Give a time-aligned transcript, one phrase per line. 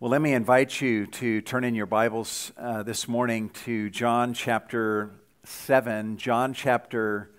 [0.00, 4.32] Well, let me invite you to turn in your Bibles uh, this morning to John
[4.32, 5.10] chapter
[5.42, 6.18] 7.
[6.18, 7.32] John chapter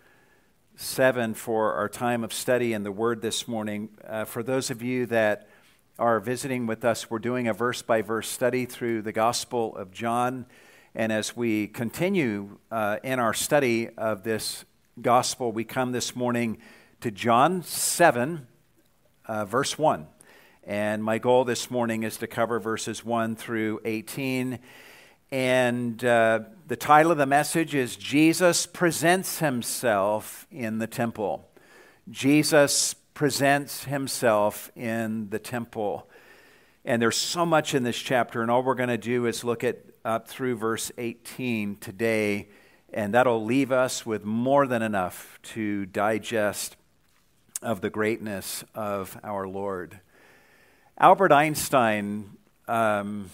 [0.76, 3.88] 7 for our time of study in the Word this morning.
[4.06, 5.48] Uh, for those of you that
[5.98, 9.94] are visiting with us, we're doing a verse by verse study through the Gospel of
[9.94, 10.46] John.
[10.94, 14.66] And as we continue uh, in our study of this
[15.02, 16.58] Gospel, we come this morning
[17.00, 18.48] to John 7,
[19.28, 20.08] uh, verse 1.
[20.64, 24.60] And my goal this morning is to cover verses 1 through 18.
[25.32, 31.48] And uh, the title of the message is Jesus Presents Himself in the Temple.
[32.10, 36.10] Jesus presents Himself in the temple.
[36.86, 39.64] And there's so much in this chapter, and all we're going to do is look
[39.64, 42.48] at up through verse 18 today,
[42.92, 46.78] and that'll leave us with more than enough to digest
[47.62, 50.00] of the greatness of our Lord.
[51.02, 52.30] Albert Einstein,
[52.68, 53.30] um,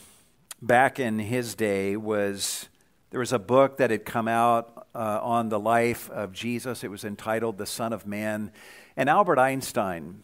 [0.62, 2.70] back in his day, was
[3.10, 6.84] there was a book that had come out uh, on the life of Jesus.
[6.84, 8.52] It was entitled The Son of Man.
[8.96, 10.22] And Albert Einstein,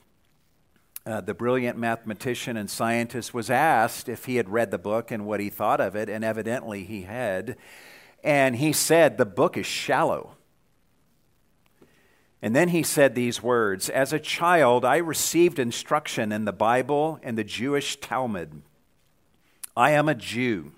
[1.03, 5.25] uh, the brilliant mathematician and scientist, was asked if he had read the book and
[5.25, 7.57] what he thought of it, and evidently he had.
[8.23, 10.35] And he said, The book is shallow.
[12.41, 17.19] And then he said these words As a child, I received instruction in the Bible
[17.21, 18.63] and the Jewish Talmud.
[19.77, 20.71] I am a Jew,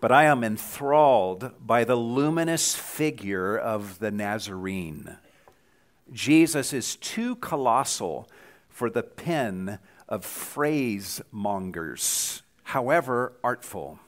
[0.00, 5.18] but I am enthralled by the luminous figure of the Nazarene.
[6.12, 8.28] Jesus is too colossal
[8.68, 9.78] for the pen
[10.08, 13.98] of phrase mongers, however artful.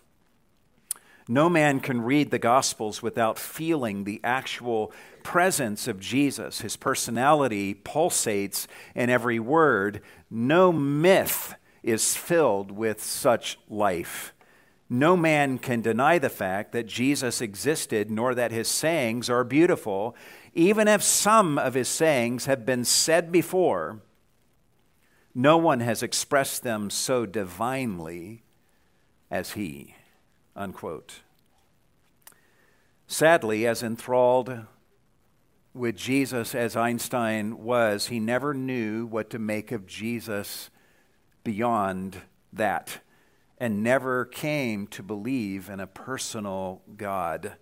[1.28, 4.92] No man can read the Gospels without feeling the actual
[5.30, 6.60] presence of Jesus.
[6.60, 10.02] His personality pulsates in every word.
[10.28, 14.34] No myth is filled with such life.
[14.88, 20.16] No man can deny the fact that Jesus existed, nor that his sayings are beautiful,
[20.52, 24.00] even if some of his sayings have been said before.
[25.32, 28.42] No one has expressed them so divinely
[29.30, 29.94] as he.
[30.56, 31.20] Unquote.
[33.06, 34.66] Sadly, as enthralled
[35.72, 40.70] with Jesus as Einstein was, he never knew what to make of Jesus
[41.44, 42.18] beyond
[42.52, 43.00] that
[43.58, 47.54] and never came to believe in a personal God.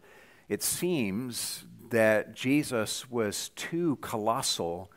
[0.48, 4.90] It seems that Jesus was too colossal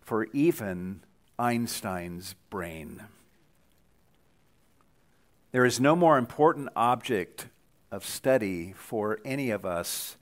[0.00, 1.02] for even
[1.38, 3.02] Einstein's brain.
[5.52, 7.48] There is no more important object
[7.90, 10.16] of study for any of us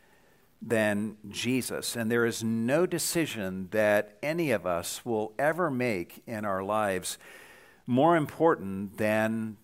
[0.67, 1.95] than Jesus.
[1.95, 7.19] And there is no decision that any of us will ever make in our lives
[7.87, 9.59] more important than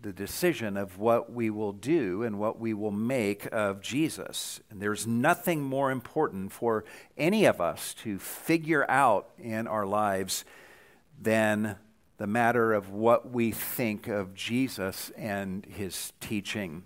[0.00, 4.60] the decision of what we will do and what we will make of Jesus.
[4.70, 6.84] And there's nothing more important for
[7.16, 10.44] any of us to figure out in our lives
[11.20, 11.76] than
[12.18, 16.84] the matter of what we think of Jesus and his teaching.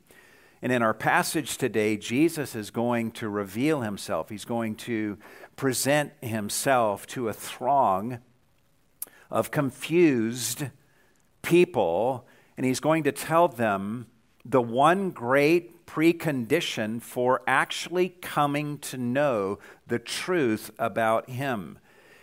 [0.61, 4.29] And in our passage today, Jesus is going to reveal himself.
[4.29, 5.19] He's going to
[5.57, 8.19] present himself to a throng
[9.31, 10.67] of confused
[11.43, 12.27] people,
[12.57, 14.07] and he's going to tell them
[14.45, 21.79] the one great precondition for actually coming to know the truth about him.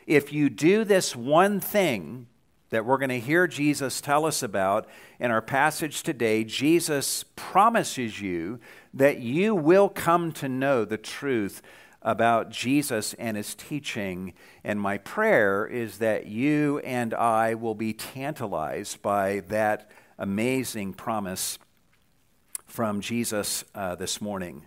[0.05, 2.27] If you do this one thing,
[2.75, 4.85] that we're going to hear Jesus tell us about
[5.17, 8.59] in our passage today, Jesus promises you
[8.93, 11.61] that you will come to know the truth
[12.01, 14.33] about Jesus and his teaching.
[14.61, 21.57] And my prayer is that you and I will be tantalized by that amazing promise
[22.65, 24.65] from Jesus uh, this morning.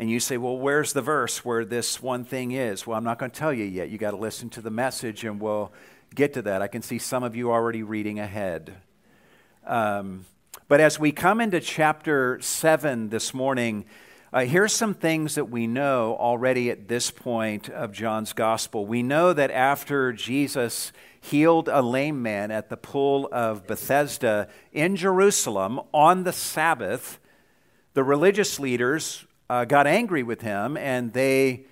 [0.00, 2.88] And you say, well, where's the verse where this one thing is?
[2.88, 3.88] Well, I'm not going to tell you yet.
[3.88, 5.70] You got to listen to the message and we'll
[6.14, 6.62] get to that.
[6.62, 8.74] I can see some of you already reading ahead.
[9.66, 10.24] Um,
[10.68, 13.84] but as we come into chapter 7 this morning,
[14.32, 18.86] uh, here's some things that we know already at this point of John's gospel.
[18.86, 24.96] We know that after Jesus healed a lame man at the pool of Bethesda in
[24.96, 27.18] Jerusalem on the Sabbath,
[27.94, 31.66] the religious leaders uh, got angry with him and they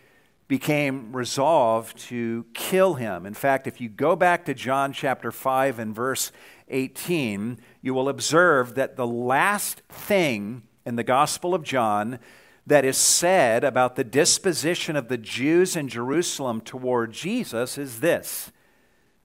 [0.49, 3.27] became resolved to kill him.
[3.27, 6.33] In fact, if you go back to John chapter 5 and verse
[6.69, 12.19] 18, you will observe that the last thing in the Gospel of John
[12.67, 18.51] that is said about the disposition of the Jews in Jerusalem toward Jesus is this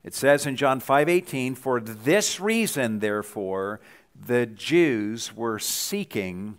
[0.03, 3.79] It says in John 5:18, "For this reason therefore
[4.13, 6.57] the Jews were seeking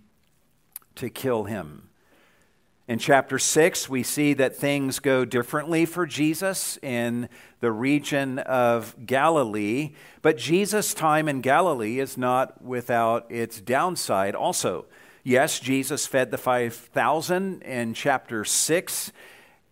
[0.95, 1.91] to kill him."
[2.87, 8.95] In chapter 6, we see that things go differently for Jesus in the region of
[9.07, 14.85] Galilee, but Jesus' time in Galilee is not without its downside also.
[15.23, 19.13] Yes, Jesus fed the 5,000 in chapter 6,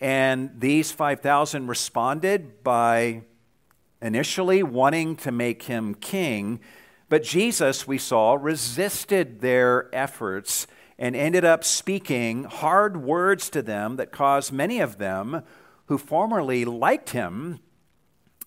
[0.01, 3.25] and these 5,000 responded by
[4.01, 6.61] initially wanting to make him king,
[7.11, 10.67] but Jesus, we saw, resisted their efforts
[11.03, 15.43] and ended up speaking hard words to them that caused many of them
[15.87, 17.59] who formerly liked him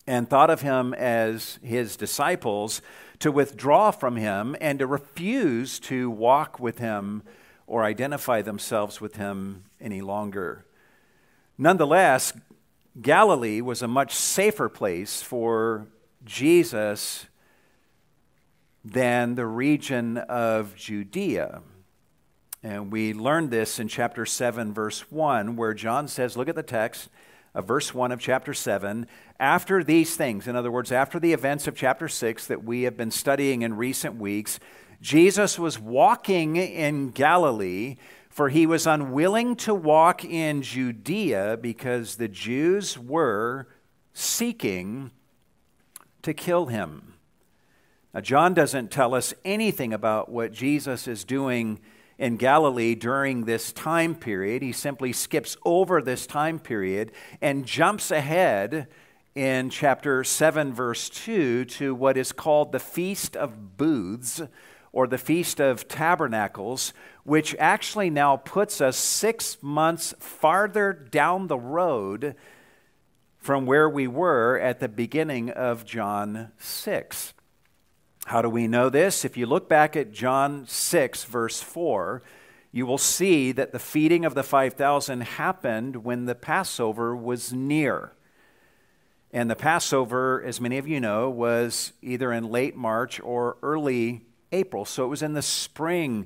[0.08, 2.82] and thought of him as his disciples
[3.20, 7.24] to withdraw from him and to refuse to walk with him
[7.68, 10.66] or identify themselves with him any longer.
[11.58, 12.32] Nonetheless,
[13.02, 15.88] Galilee was a much safer place for
[16.24, 17.26] Jesus
[18.86, 21.62] than the region of Judea.
[22.66, 26.64] And we learned this in chapter 7, verse 1, where John says, look at the
[26.64, 27.10] text
[27.54, 29.06] of verse 1 of chapter 7.
[29.40, 32.98] After these things, in other words, after the events of chapter 6 that we have
[32.98, 34.60] been studying in recent weeks,
[35.00, 37.98] Jesus was walking in Galilee,
[38.32, 43.68] for he was unwilling to walk in Judea because the Jews were
[44.12, 45.12] seeking
[46.24, 47.14] to kill him.
[48.12, 51.80] Now, John doesn't tell us anything about what Jesus is doing
[52.18, 54.62] in Galilee during this time period.
[54.62, 58.88] He simply skips over this time period and jumps ahead
[59.34, 64.42] in chapter 7, verse 2, to what is called the Feast of Booths
[64.94, 66.94] or the Feast of Tabernacles,
[67.26, 72.36] which actually now puts us six months farther down the road
[73.38, 77.34] from where we were at the beginning of John 6.
[78.26, 79.24] How do we know this?
[79.24, 82.24] If you look back at John 6, verse 4,
[82.72, 88.14] you will see that the feeding of the 5,000 happened when the Passover was near.
[89.32, 94.26] And the Passover, as many of you know, was either in late March or early
[94.52, 94.86] April.
[94.86, 96.26] So it was in the spring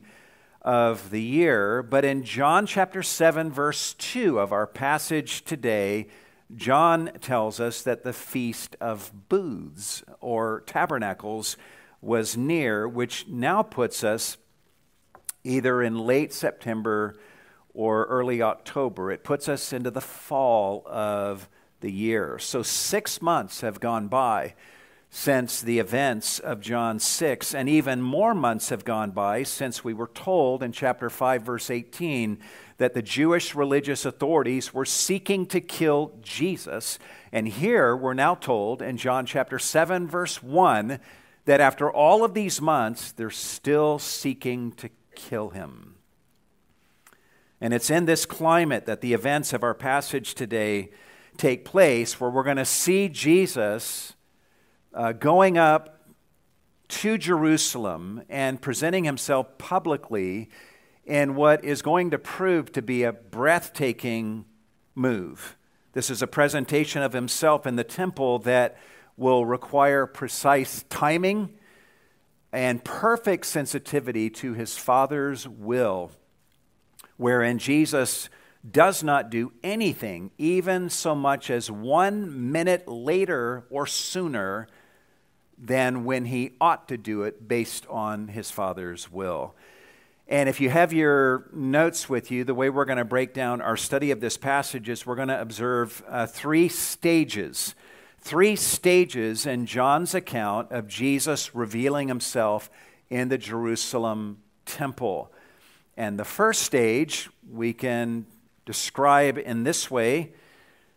[0.61, 1.83] of the year.
[1.83, 6.07] But in John chapter 7, verse 2 of our passage today,
[6.55, 11.57] John tells us that the Feast of Booths or Tabernacles
[12.01, 14.37] was near, which now puts us
[15.43, 17.17] either in late September
[17.73, 19.11] or early October.
[19.11, 21.49] It puts us into the fall of
[21.81, 22.37] the year.
[22.39, 24.55] So six months have gone by
[25.11, 29.93] since the events of John 6, and even more months have gone by since we
[29.93, 32.37] were told in chapter 5, verse 18,
[32.77, 36.99] that the Jewish religious authorities were seeking to kill Jesus.
[37.31, 40.99] And here we're now told in John chapter 7, verse 1,
[41.49, 45.95] that after all of these months, they're still seeking to kill him.
[47.59, 50.91] And it's in this climate that the events of our passage today
[51.37, 54.13] take place, where we're going to see Jesus
[54.93, 56.11] uh, going up
[56.89, 60.51] to Jerusalem and presenting himself publicly
[61.03, 64.45] in what is going to prove to be a breathtaking
[64.93, 65.57] move.
[65.93, 68.77] This is a presentation of himself in the temple that
[69.19, 71.53] will require precise timing
[72.51, 76.11] and perfect sensitivity to his Father's will,
[77.17, 78.29] wherein Jesus
[78.69, 84.67] does not do anything, even so much as one minute later or sooner
[85.57, 89.55] than when he ought to do it based on his Father's will.
[90.27, 93.61] And if you have your notes with you, the way we're going to break down
[93.61, 97.73] our study of this passage is we're going to observe uh, three stages
[98.21, 102.69] three stages in John's account of Jesus revealing himself
[103.09, 105.31] in the Jerusalem temple.
[105.97, 108.25] And the first stage we can
[108.65, 110.31] describe in this way,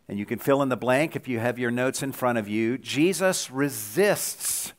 [0.09, 2.49] and you can fill in the blank if you have your notes in front of
[2.49, 2.77] you.
[2.77, 4.73] Jesus resists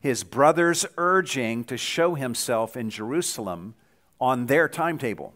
[0.00, 3.74] his brother's urging to show himself in Jerusalem
[4.20, 5.34] on their timetable.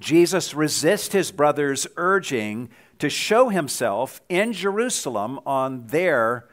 [0.00, 6.48] Jesus resists his brother's urging to show himself in Jerusalem on their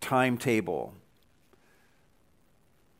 [0.00, 0.94] timetable.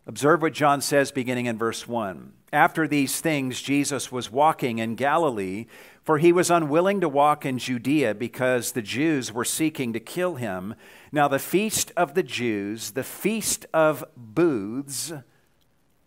[0.06, 2.32] Observe what John says beginning in verse 1.
[2.50, 5.66] After these things, Jesus was walking in Galilee,
[6.02, 10.36] for he was unwilling to walk in Judea because the Jews were seeking to kill
[10.36, 10.74] him.
[11.12, 15.12] Now, the feast of the Jews, the feast of booths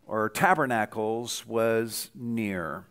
[0.07, 2.85] or tabernacles, was near.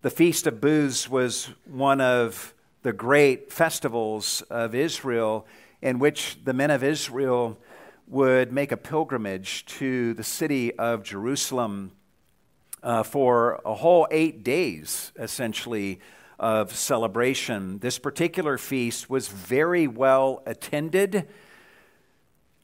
[0.00, 5.46] The feast of booths was one of the great festivals of Israel
[5.82, 7.58] in which the men of Israel
[8.06, 11.92] would make a pilgrimage to the city of Jerusalem
[12.82, 16.00] uh, for a whole eight days, essentially,
[16.38, 17.78] of celebration.
[17.78, 21.28] This particular feast was very well attended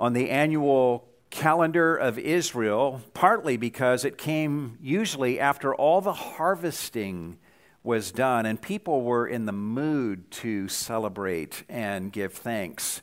[0.00, 7.38] on the annual calendar of Israel, partly because it came usually after all the harvesting
[7.86, 13.00] was done and people were in the mood to celebrate and give thanks.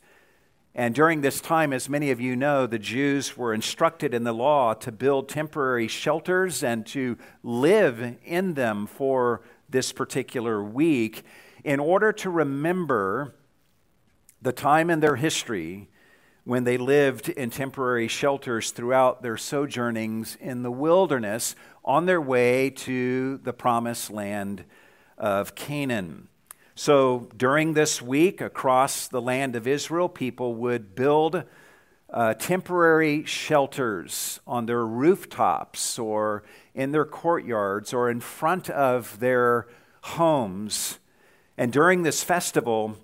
[0.75, 4.33] And during this time, as many of you know, the Jews were instructed in the
[4.33, 11.23] law to build temporary shelters and to live in them for this particular week
[11.63, 13.35] in order to remember
[14.41, 15.89] the time in their history
[16.45, 22.69] when they lived in temporary shelters throughout their sojournings in the wilderness on their way
[22.69, 24.65] to the promised land
[25.17, 26.27] of Canaan.
[26.75, 31.43] So during this week, across the land of Israel, people would build
[32.09, 39.67] uh, temporary shelters on their rooftops or in their courtyards or in front of their
[40.01, 40.99] homes.
[41.57, 42.97] And during this festival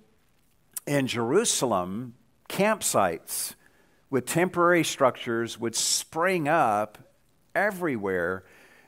[0.85, 2.15] in Jerusalem,
[2.49, 3.53] campsites
[4.09, 6.97] with temporary structures would spring up
[7.55, 8.43] everywhere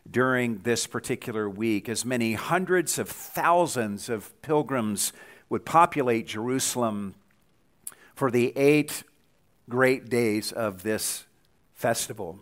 [0.09, 1.87] during this particular week.
[1.87, 5.13] As many hundreds of thousands of pilgrims
[5.49, 7.15] would populate Jerusalem
[8.15, 9.03] for the eight
[9.69, 11.25] great days of this
[11.73, 12.39] festival.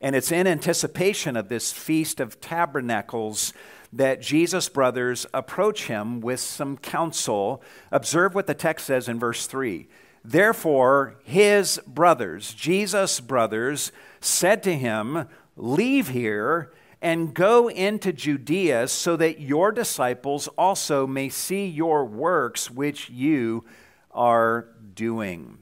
[0.00, 3.52] And it's in anticipation of this Feast of Tabernacles
[3.92, 7.62] that Jesus' brothers approach him with some counsel.
[7.90, 9.88] Observe what the text says in verse 3.
[10.24, 16.72] Therefore, his brothers, Jesus' brothers, said to him, Leave here
[17.02, 23.64] and go into Judea so that your disciples also may see your works which you
[24.12, 25.58] are doing.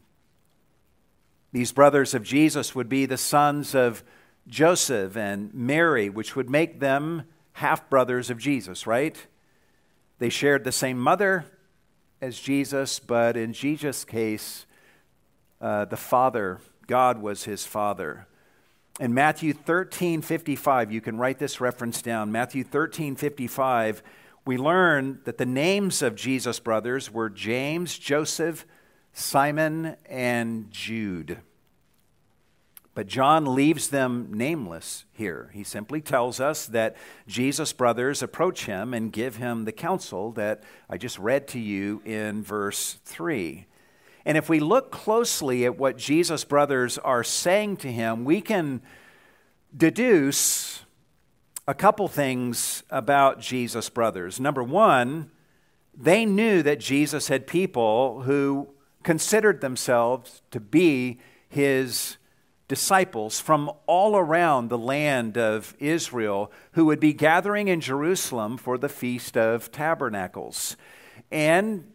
[1.53, 4.05] These brothers of Jesus would be the sons of
[4.47, 9.17] Joseph and Mary, which would make them half brothers of Jesus, right?
[10.19, 11.47] They shared the same mother
[12.21, 14.67] as Jesus, but in Jesus' case,
[15.61, 18.27] uh, the Father, God was his Father.
[18.99, 22.33] In Matthew 13 55, you can write this reference down.
[22.33, 24.03] Matthew 13 55,
[24.45, 28.67] we learn that the names of Jesus' brothers were James, Joseph,
[29.13, 31.39] Simon, and Jude.
[33.01, 35.49] But John leaves them nameless here.
[35.55, 40.63] He simply tells us that Jesus' brothers approach him and give him the counsel that
[40.87, 43.65] I just read to you in verse 3.
[44.27, 48.83] And if we look closely at what Jesus' brothers are saying to him, we can
[49.75, 50.85] deduce
[51.67, 54.39] a couple things about Jesus' brothers.
[54.39, 55.31] Number one,
[55.97, 58.69] they knew that Jesus had people who
[59.03, 62.19] considered themselves to be his
[62.71, 68.79] disciples from all around the land of Israel who would be gathering in Jerusalem for
[68.79, 70.77] the Feast of Tabernacles.
[71.33, 71.91] And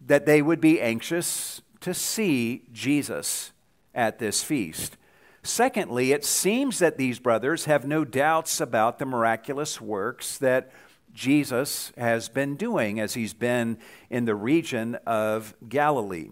[0.00, 3.50] that they would be anxious to see Jesus
[3.96, 4.96] at this feast.
[5.42, 10.70] Secondly, it seems that these brothers have no doubts about the miraculous works that
[11.12, 13.76] Jesus has been doing as he's been
[14.08, 16.30] in the region of Galilee.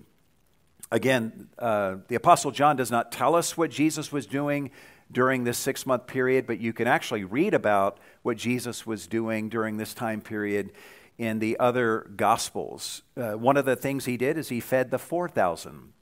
[0.90, 4.70] Again, uh, the Apostle John does not tell us what Jesus was doing
[5.12, 9.48] during this six month period, but you can actually read about what Jesus was doing
[9.48, 10.72] during this time period
[11.18, 13.02] in the other Gospels.
[13.16, 15.92] Uh, one of the things he did is he fed the 4,000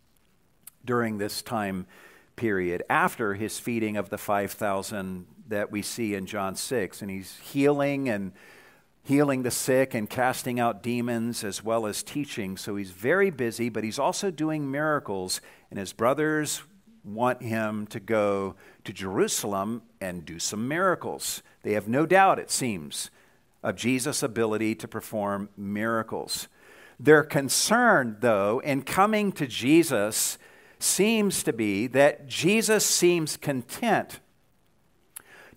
[0.85, 1.87] during this time
[2.37, 7.03] period after his feeding of the 5,000 that we see in John 6.
[7.03, 8.33] And he's healing and
[9.09, 12.59] healing the sick and casting out demons as well as teaching.
[12.59, 15.41] So he's very busy, but he's also doing miracles.
[15.71, 16.63] And his brothers
[17.03, 21.43] want him to go to Jerusalem and do some miracles.
[21.63, 23.11] They have no doubt, it seems,
[23.63, 26.47] of Jesus' ability to perform miracles.
[27.01, 30.37] Their concern, though, in coming to Jesus
[30.79, 34.21] seems to be that Jesus seems content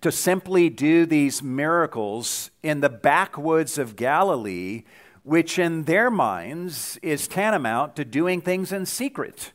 [0.02, 4.82] to simply do these miracles in the backwoods of Galilee,
[5.22, 9.52] which in their minds is tantamount to doing things in secret.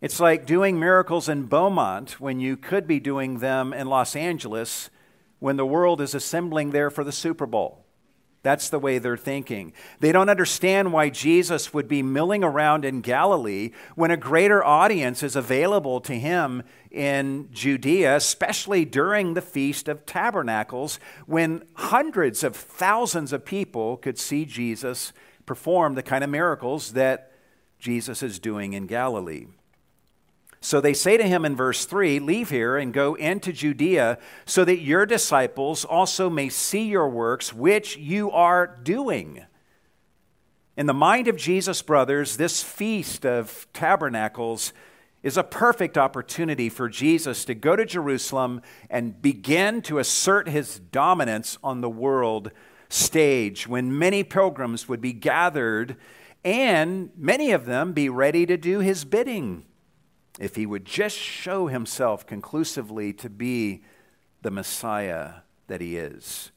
[0.00, 4.90] It's like doing miracles in Beaumont when you could be doing them in Los Angeles
[5.38, 7.83] when the world is assembling there for the Super Bowl.
[8.44, 9.72] That's the way they're thinking.
[10.00, 15.22] They don't understand why Jesus would be milling around in Galilee when a greater audience
[15.22, 22.54] is available to him in Judea, especially during the Feast of Tabernacles, when hundreds of
[22.54, 25.14] thousands of people could see Jesus
[25.46, 27.32] perform the kind of miracles that
[27.78, 29.46] Jesus is doing in Galilee.
[30.64, 34.16] So they say to him in verse 3 Leave here and go into Judea,
[34.46, 39.44] so that your disciples also may see your works, which you are doing.
[40.74, 44.72] In the mind of Jesus' brothers, this feast of tabernacles
[45.22, 50.78] is a perfect opportunity for Jesus to go to Jerusalem and begin to assert his
[50.78, 52.50] dominance on the world
[52.88, 55.96] stage when many pilgrims would be gathered
[56.42, 59.66] and many of them be ready to do his bidding
[60.38, 63.82] if he would just show himself conclusively to be
[64.42, 65.34] the Messiah
[65.68, 66.50] that he is.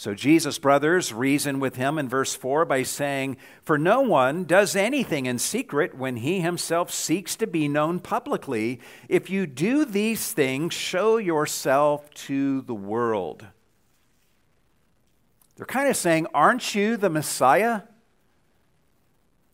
[0.00, 4.74] So Jesus' brothers reason with him in verse 4 by saying, For no one does
[4.74, 8.80] anything in secret when he himself seeks to be known publicly.
[9.10, 13.44] If you do these things, show yourself to the world.
[15.56, 17.82] They're kind of saying, Aren't you the Messiah?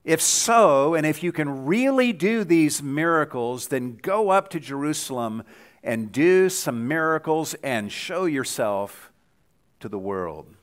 [0.07, 5.43] If so, and if you can really do these miracles, then go up to Jerusalem
[5.83, 9.11] and do some miracles and show yourself
[9.81, 10.55] to the world.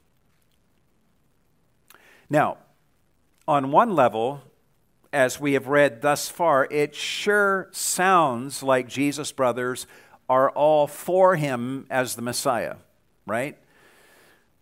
[2.29, 2.57] Now,
[3.45, 4.43] on one level,
[5.11, 9.87] as we have read thus far, it sure sounds like Jesus' brothers
[10.29, 12.77] are all for him as the Messiah,
[13.25, 13.57] right?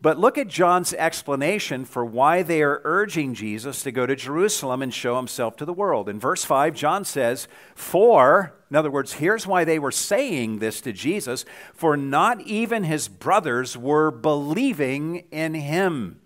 [0.01, 4.81] But look at John's explanation for why they are urging Jesus to go to Jerusalem
[4.81, 6.10] and show himself to the world.
[6.10, 10.81] In verse 5, John says, For, in other words, here's why they were saying this
[10.81, 16.20] to Jesus, for not even his brothers were believing in him.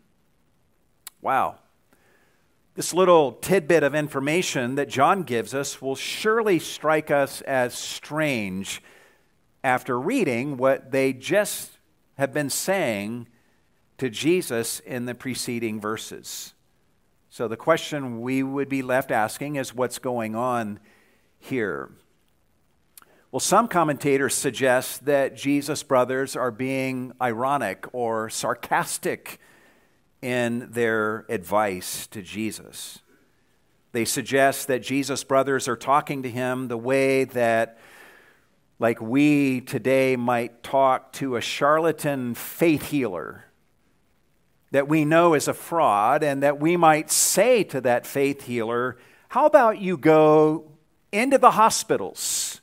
[1.22, 1.56] Wow.
[2.76, 8.82] This little tidbit of information that John gives us will surely strike us as strange
[9.66, 11.72] after reading what they just
[12.18, 13.28] have been saying
[13.98, 16.54] to Jesus in the preceding verses.
[17.30, 20.80] So the question we would be left asking is what's going on
[21.38, 21.92] here?
[23.32, 29.40] Well, some commentators suggest that Jesus' brothers are being ironic or sarcastic
[30.22, 33.00] in their advice to Jesus.
[33.92, 37.78] They suggest that Jesus' brothers are talking to him the way that,
[38.80, 43.45] like we today might talk to a charlatan faith healer
[44.76, 48.98] that we know is a fraud, and that we might say to that faith healer,
[49.30, 50.70] How about you go
[51.14, 52.60] into the hospitals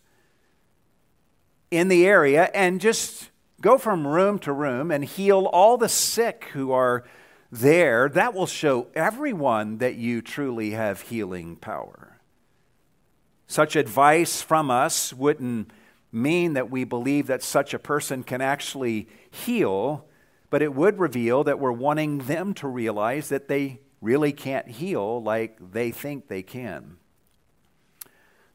[1.71, 3.31] in the area and just
[3.63, 7.05] go from room to room and heal all the sick who are
[7.51, 8.11] there?
[8.11, 12.21] That will show everyone that you truly have healing power.
[13.47, 15.71] Such advice from us wouldn't
[16.13, 20.05] mean that we believe that such a person can actually heal
[20.53, 25.23] but it would reveal that we're wanting them to realize that they really can't heal
[25.23, 26.99] like they think they can.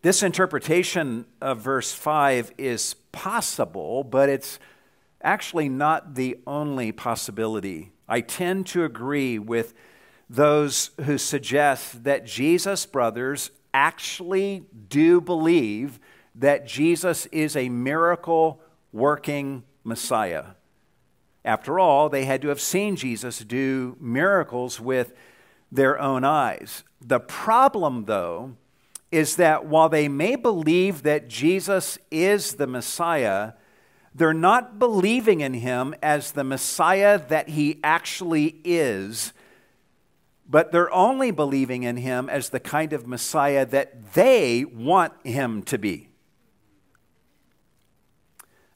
[0.04, 4.60] This interpretation of verse 5 is possible, but it's
[5.24, 7.92] actually not the only possibility.
[8.08, 9.74] I tend to agree with
[10.30, 16.00] those who suggest that Jesus' brothers actually do believe
[16.36, 20.57] that Jesus is a miracle working Messiah.
[21.46, 25.14] After all, they had to have seen Jesus do miracles with
[25.72, 26.84] their own eyes.
[27.02, 28.56] The problem, though,
[29.12, 33.54] is that while they may believe that Jesus is the Messiah,
[34.14, 39.32] they're not believing in him as the Messiah that he actually is,
[40.50, 45.62] but they're only believing in him as the kind of Messiah that they want him
[45.64, 46.07] to be.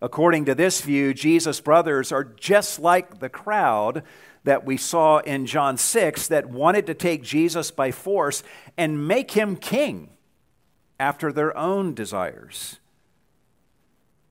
[0.01, 4.03] According to this view, Jesus' brothers are just like the crowd
[4.43, 8.41] that we saw in John 6 that wanted to take Jesus by force
[8.77, 10.09] and make him king
[10.99, 12.79] after their own desires.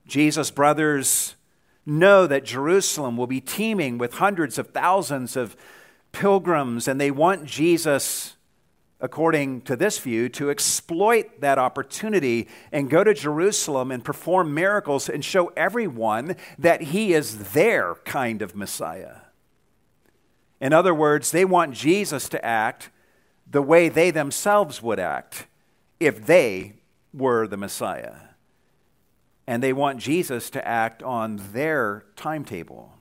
[0.07, 1.37] Jesus' brothers
[1.87, 5.57] know that Jerusalem will be teeming with hundreds of thousands of
[6.11, 8.35] pilgrims, and they want Jesus
[9.01, 15.09] according to this view, to exploit that opportunity and go to Jerusalem and perform miracles
[15.09, 19.17] and show everyone that he is their kind of Messiah.
[20.61, 22.91] In other words, they want Jesus to act
[23.51, 25.47] the way they themselves would act
[25.99, 26.75] if they
[27.13, 28.15] were the Messiah.
[29.47, 32.93] And they want Jesus to act on their timetable.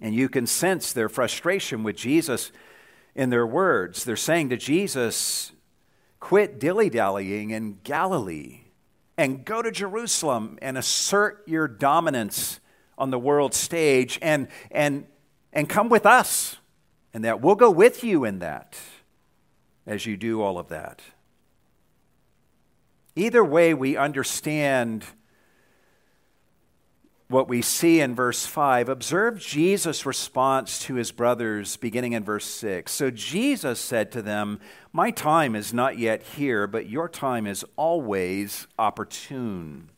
[0.00, 2.52] And you can sense their frustration with Jesus
[3.14, 4.04] in their words.
[4.04, 5.52] They're saying to Jesus,
[6.20, 8.60] Quit dilly dallying in Galilee
[9.16, 12.60] and go to Jerusalem and assert your dominance
[12.96, 15.06] on the world stage and, and,
[15.52, 16.56] and come with us,
[17.12, 18.76] and that we'll go with you in that
[19.86, 21.02] as you do all of that.
[23.16, 25.04] Either way, we understand
[27.28, 28.88] what we see in verse 5.
[28.88, 32.92] Observe Jesus' response to his brothers beginning in verse 6.
[32.92, 34.60] So Jesus said to them,
[34.92, 39.90] My time is not yet here, but your time is always opportune.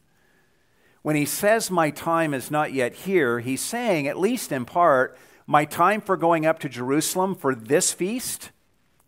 [1.02, 5.18] When he says, My time is not yet here, he's saying, at least in part,
[5.46, 8.50] my time for going up to Jerusalem for this feast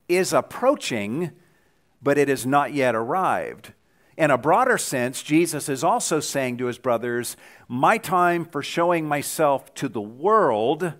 [0.08, 1.32] is approaching,
[2.02, 3.72] but it has not yet arrived.
[4.18, 7.36] In a broader sense, Jesus is also saying to his brothers,
[7.68, 10.94] My time for showing myself to the world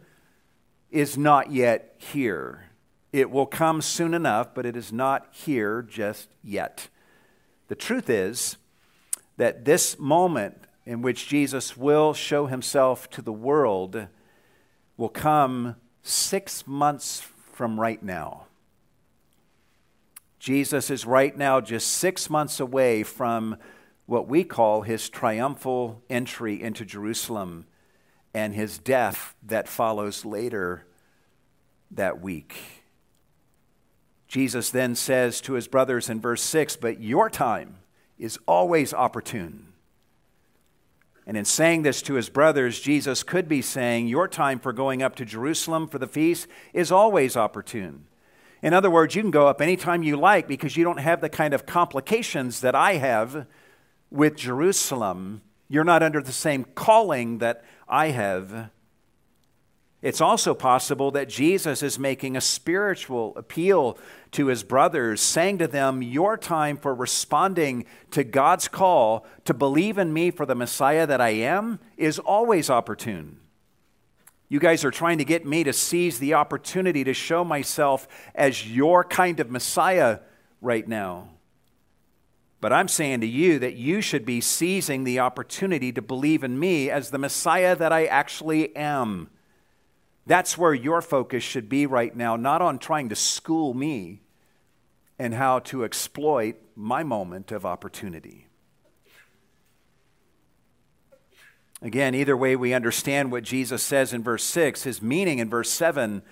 [0.89, 2.67] is not yet here.
[3.13, 6.91] It will come soon enough, but it is not here just yet.
[7.67, 8.57] The truth is
[9.37, 14.07] that this moment in which Jesus will show himself to the world
[14.97, 18.48] will come six months from right now.
[20.39, 23.57] Jesus is right now just six months away from
[24.07, 27.67] what we call his triumphal entry into Jerusalem
[28.33, 30.87] and his death that follows later
[31.91, 32.55] that week.
[34.27, 37.79] Jesus then says to his brothers in verse 6 But your time
[38.19, 39.69] is always opportune.
[41.27, 45.03] And in saying this to his brothers, Jesus could be saying, Your time for going
[45.03, 48.08] up to Jerusalem for the feast is always opportune.
[48.63, 51.29] In other words, you can go up anytime you like because you don't have the
[51.29, 53.47] kind of complications that I have
[54.11, 55.43] with Jerusalem.
[55.69, 58.71] You're not under the same calling that I have.
[60.01, 63.99] It's also possible that Jesus is making a spiritual appeal
[64.33, 69.99] to his brothers, saying to them, Your time for responding to God's call to believe
[69.99, 73.41] in me for the Messiah that I am is always opportune.
[74.49, 78.67] You guys are trying to get me to seize the opportunity to show myself as
[78.67, 80.21] your kind of Messiah
[80.63, 81.29] right now.
[82.61, 86.59] But I'm saying to you that you should be seizing the opportunity to believe in
[86.59, 89.29] me as the Messiah that I actually am.
[90.27, 94.23] That's where your focus should be right now, not on trying to school me
[95.19, 98.48] and how to exploit my moment of opportunity.
[101.81, 104.83] Again, either way, we understand what Jesus says in verse 6.
[104.83, 106.23] His meaning in verse 7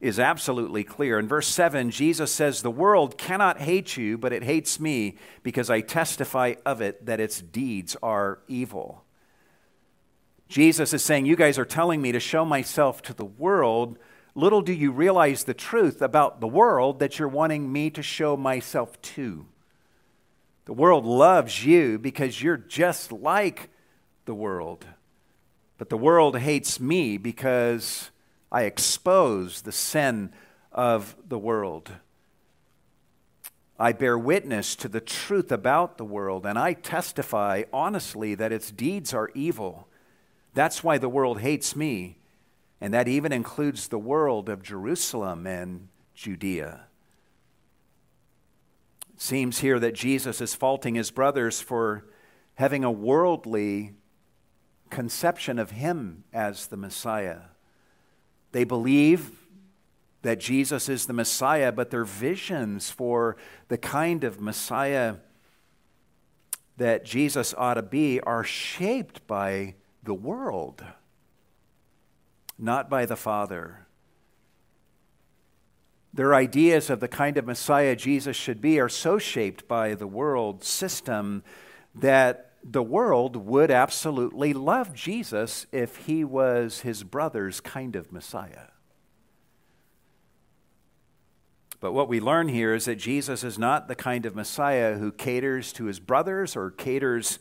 [0.00, 1.18] is absolutely clear.
[1.18, 5.70] In verse 7, Jesus says, The world cannot hate you, but it hates me because
[5.70, 9.04] I testify of it that its deeds are evil.
[10.48, 13.98] Jesus is saying, You guys are telling me to show myself to the world.
[14.36, 18.36] Little do you realize the truth about the world that you're wanting me to show
[18.36, 19.46] myself to.
[20.66, 23.70] The world loves you because you're just like
[24.24, 24.86] the world.
[25.78, 28.10] But the world hates me because
[28.50, 30.32] I expose the sin
[30.72, 31.90] of the world.
[33.78, 38.70] I bear witness to the truth about the world, and I testify honestly that its
[38.70, 39.88] deeds are evil.
[40.54, 42.18] That's why the world hates me,
[42.80, 46.82] and that even includes the world of Jerusalem and Judea.
[49.12, 52.04] It seems here that Jesus is faulting his brothers for
[52.54, 53.94] having a worldly
[54.90, 57.40] conception of him as the Messiah.
[58.52, 59.30] They believe
[60.22, 63.36] that Jesus is the Messiah, but their visions for
[63.68, 65.16] the kind of Messiah
[66.76, 70.82] that Jesus ought to be are shaped by the world,
[72.58, 73.86] not by the Father.
[76.12, 80.06] Their ideas of the kind of Messiah Jesus should be are so shaped by the
[80.06, 81.42] world system
[81.94, 88.68] that the world would absolutely love Jesus if he was his brother's kind of Messiah.
[91.78, 95.12] But what we learn here is that Jesus is not the kind of Messiah who
[95.12, 97.38] caters to his brothers or caters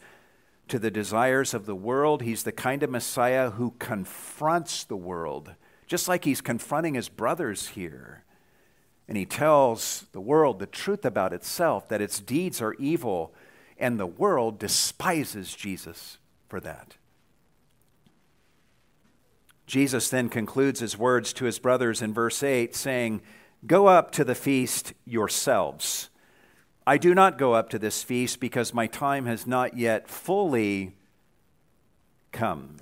[0.68, 2.22] to the desires of the world.
[2.22, 5.54] He's the kind of Messiah who confronts the world,
[5.88, 8.26] just like he's confronting his brothers here.
[9.08, 13.34] And he tells the world the truth about itself, that its deeds are evil
[13.84, 16.18] and the world despises Jesus
[16.48, 16.96] for that.
[19.68, 23.22] Jesus then concludes his words to his brothers in verse 8, saying,
[23.68, 26.10] Go up to the feast yourselves.
[26.88, 30.96] I do not go up to this feast because my time has not yet fully
[32.32, 32.78] come.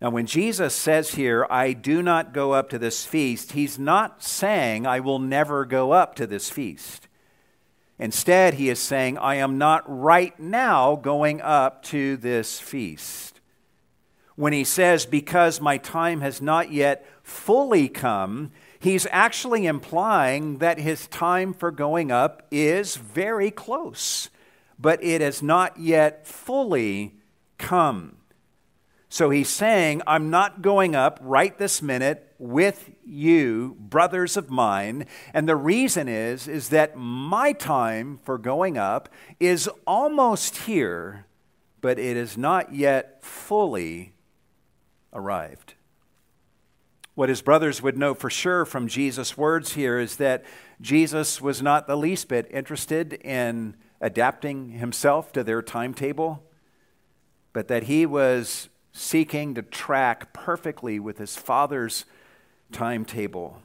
[0.00, 4.22] Now, when Jesus says here, I do not go up to this feast, he's not
[4.22, 7.08] saying, I will never go up to this feast.
[8.00, 13.40] Instead, he is saying, I am not right now going up to this feast.
[14.36, 20.78] When he says, because my time has not yet fully come, he's actually implying that
[20.78, 24.30] his time for going up is very close,
[24.78, 27.16] but it has not yet fully
[27.58, 28.16] come.
[29.10, 35.04] So he's saying, I'm not going up right this minute with you, brothers of mine.
[35.34, 41.26] And the reason is, is that my time for going up is almost here,
[41.82, 44.14] but it is not yet fully
[45.12, 45.74] arrived.
[47.14, 50.42] What his brothers would know for sure from Jesus' words here is that
[50.80, 56.42] Jesus was not the least bit interested in adapting himself to their timetable,
[57.52, 62.06] but that he was seeking to track perfectly with his Father's
[62.72, 63.62] timetable.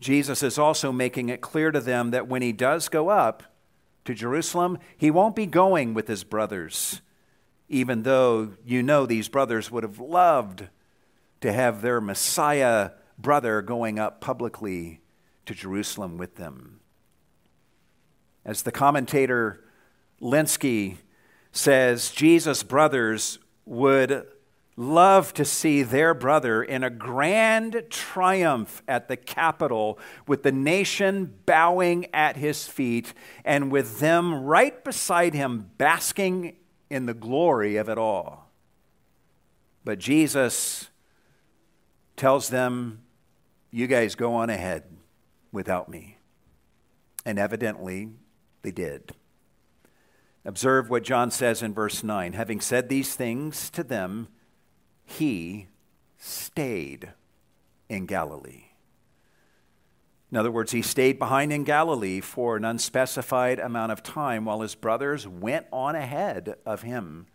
[0.00, 3.42] Jesus is also making it clear to them that when he does go up
[4.04, 7.00] to Jerusalem, he won't be going with his brothers,
[7.68, 10.68] even though you know these brothers would have loved
[11.40, 15.00] to have their Messiah brother going up publicly
[15.46, 16.80] to Jerusalem with them.
[18.44, 19.64] As the commentator
[20.20, 20.96] Lenski
[21.52, 24.26] says, Jesus' brothers would
[24.76, 31.34] love to see their brother in a grand triumph at the Capitol with the nation
[31.46, 36.56] bowing at his feet and with them right beside him basking
[36.90, 38.50] in the glory of it all.
[39.84, 40.88] But Jesus
[42.16, 43.02] tells them,
[43.70, 44.84] You guys go on ahead
[45.52, 46.18] without me.
[47.24, 48.10] And evidently,
[48.62, 49.12] they did.
[50.44, 52.34] Observe what John says in verse 9.
[52.34, 54.28] Having said these things to them,
[55.04, 55.68] he
[56.18, 57.12] stayed
[57.88, 58.64] in Galilee.
[60.30, 64.62] In other words, he stayed behind in Galilee for an unspecified amount of time while
[64.62, 67.26] his brothers went on ahead of him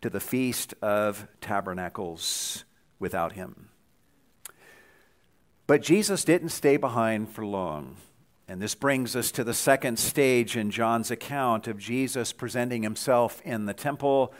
[0.00, 2.64] to the Feast of Tabernacles
[2.98, 3.70] without him.
[5.66, 7.96] But Jesus didn't stay behind for long.
[8.48, 13.42] And this brings us to the second stage in John's account of Jesus presenting himself
[13.44, 14.32] in the temple.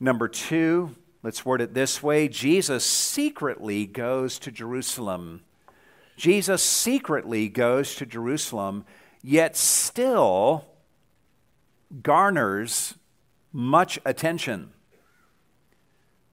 [0.00, 5.42] Number two, Let's word it this way Jesus secretly goes to Jerusalem.
[6.16, 8.84] Jesus secretly goes to Jerusalem,
[9.24, 10.66] yet still
[12.00, 12.94] garners
[13.52, 14.70] much attention.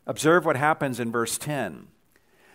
[0.06, 1.88] Observe what happens in verse 10.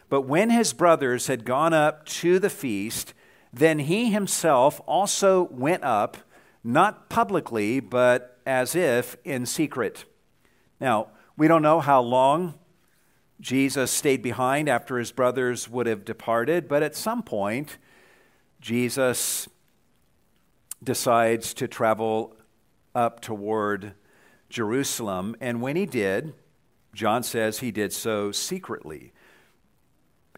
[0.08, 3.14] But when his brothers had gone up to the feast,
[3.52, 6.16] then he himself also went up,
[6.62, 10.04] not publicly, but as if in secret.
[10.80, 12.54] Now, we don't know how long
[13.40, 17.78] Jesus stayed behind after his brothers would have departed, but at some point,
[18.60, 19.48] Jesus
[20.82, 22.34] decides to travel
[22.92, 23.92] up toward
[24.50, 25.36] Jerusalem.
[25.40, 26.34] And when he did,
[26.92, 29.12] John says he did so secretly.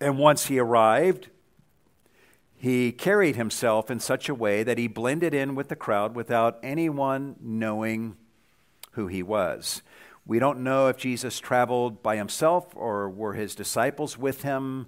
[0.02, 1.30] And once he arrived,
[2.56, 6.58] he carried himself in such a way that he blended in with the crowd without
[6.62, 8.18] anyone knowing
[8.92, 9.80] who he was.
[10.30, 14.86] We don't know if Jesus traveled by himself or were his disciples with him.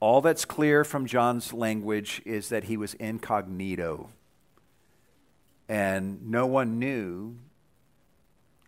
[0.00, 4.10] All that's clear from John's language is that he was incognito.
[5.66, 7.36] And no one knew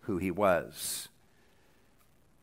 [0.05, 1.11] who he was.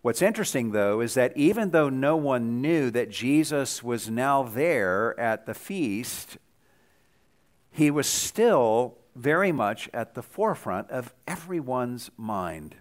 [0.03, 5.19] What's interesting, though, is that even though no one knew that Jesus was now there
[5.19, 6.38] at the feast,
[7.71, 12.75] he was still very much at the forefront of everyone's mind.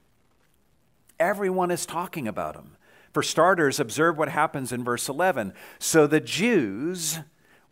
[1.20, 2.76] Everyone is talking about him.
[3.12, 5.52] For starters, observe what happens in verse 11.
[5.78, 7.20] So the Jews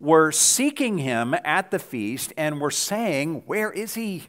[0.00, 4.24] were seeking him at the feast and were saying, Where is he?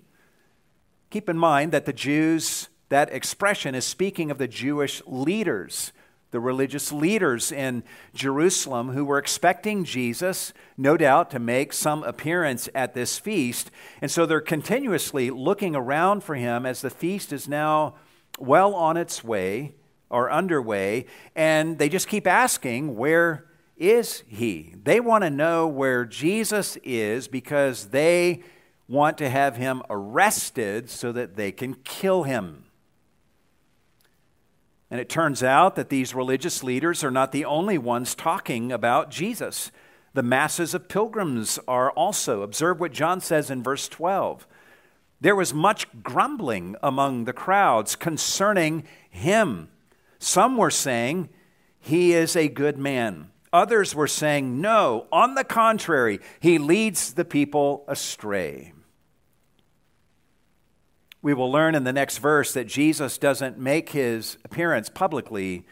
[1.10, 5.94] Keep in mind that the Jews, that expression is speaking of the Jewish leaders,
[6.32, 12.68] the religious leaders in Jerusalem who were expecting Jesus, no doubt, to make some appearance
[12.76, 13.72] at this feast.
[14.02, 17.96] And so they're continuously looking around for him as the feast is now
[18.38, 19.76] well on its way
[20.10, 23.46] or underway, and they just keep asking, Where
[23.78, 24.74] is he?
[24.84, 28.42] They want to know where Jesus is because they
[28.88, 32.64] want to have him arrested so that they can kill him.
[34.90, 39.12] And it turns out that these religious leaders are not the only ones talking about
[39.12, 39.72] Jesus.
[40.14, 42.42] The masses of pilgrims are also.
[42.42, 44.48] Observe what John says in verse 12.
[45.20, 49.70] There was much grumbling among the crowds concerning him.
[50.20, 51.30] Some were saying,
[51.80, 53.32] he is a good man.
[53.54, 58.74] Others were saying, no, on the contrary, he leads the people astray.
[61.22, 65.66] We will learn in the next verse that Jesus doesn't make his appearance publicly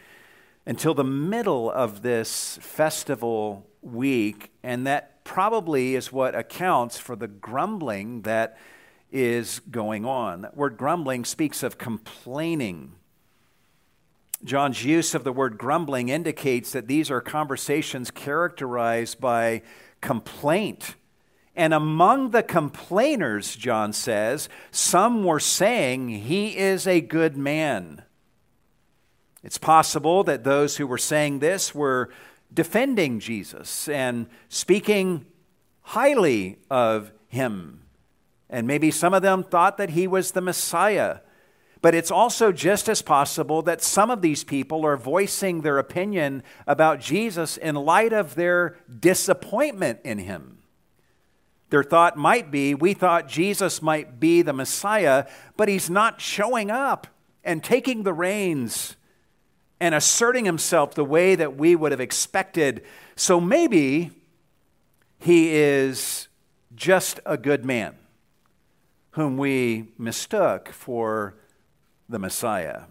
[0.66, 7.28] until the middle of this festival week, and that probably is what accounts for the
[7.28, 8.58] grumbling that
[9.16, 10.42] is going on.
[10.42, 12.92] That word grumbling speaks of complaining.
[14.44, 19.62] John's use of the word grumbling indicates that these are conversations characterized by
[20.02, 20.96] complaint.
[21.56, 28.02] And among the complainers, John says, some were saying, He is a good man.
[29.42, 32.10] It's possible that those who were saying this were
[32.52, 35.24] defending Jesus and speaking
[35.80, 37.85] highly of him.
[38.48, 41.18] And maybe some of them thought that he was the Messiah.
[41.82, 46.42] But it's also just as possible that some of these people are voicing their opinion
[46.66, 50.58] about Jesus in light of their disappointment in him.
[51.70, 56.70] Their thought might be we thought Jesus might be the Messiah, but he's not showing
[56.70, 57.08] up
[57.44, 58.96] and taking the reins
[59.80, 62.84] and asserting himself the way that we would have expected.
[63.16, 64.12] So maybe
[65.18, 66.28] he is
[66.74, 67.96] just a good man
[69.16, 71.34] whom we mistook for
[72.06, 72.82] the Messiah.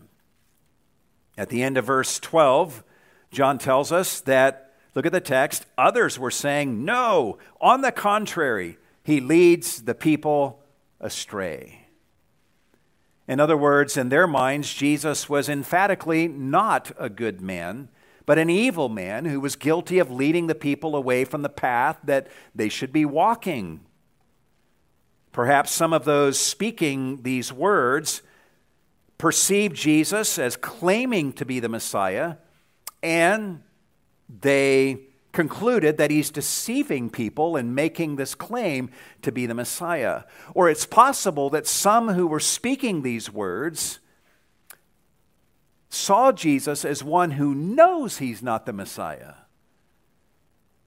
[1.38, 2.84] At the end of verse 12,
[3.32, 8.80] John tells us that, look at the text, others were saying, No, on the contrary,
[9.04, 10.64] he leads the people
[11.00, 11.86] astray.
[13.28, 17.88] In other words, in their minds, Jesus was emphatically not a good man,
[18.26, 22.00] but an evil man who was guilty of leading the people away from the path
[22.04, 23.82] that they should be walking.
[25.36, 28.22] Perhaps some of those speaking these words
[29.18, 32.38] perceived Jesus as claiming to be the Messiah,
[33.04, 33.62] and
[34.30, 34.98] they
[35.34, 38.90] concluded that he's deceiving people and making this claim
[39.24, 40.24] to be the Messiah.
[40.54, 44.00] Or it's possible that some who were speaking these words
[45.90, 49.34] saw Jesus as one who knows he's not the Messiah.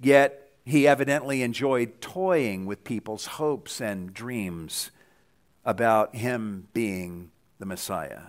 [0.00, 4.90] Yet he evidently enjoyed toying with people's hopes and dreams
[5.64, 8.20] about him being the Messiah.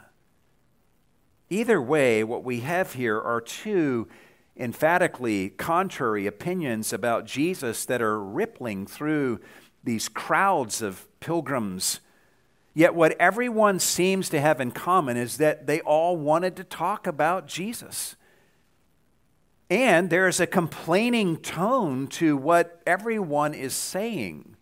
[1.50, 4.08] Either way, what we have here are two
[4.56, 9.42] emphatically contrary opinions about Jesus that are rippling through
[9.84, 12.00] these crowds of pilgrims.
[12.74, 17.06] Yet, what everyone seems to have in common is that they all wanted to talk
[17.06, 18.16] about Jesus.
[19.70, 24.56] And there is a complaining tone to what everyone is saying.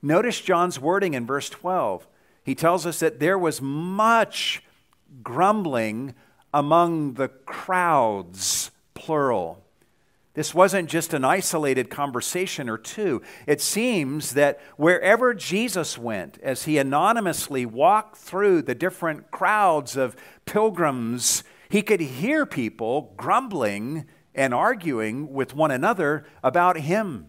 [0.00, 2.06] Notice John's wording in verse 12.
[2.44, 4.62] He tells us that there was much
[5.22, 6.14] grumbling
[6.52, 9.62] among the crowds, plural.
[10.34, 13.22] This wasn't just an isolated conversation or two.
[13.46, 20.16] It seems that wherever Jesus went, as he anonymously walked through the different crowds of
[20.44, 21.44] pilgrims,
[21.74, 27.26] he could hear people grumbling and arguing with one another about him.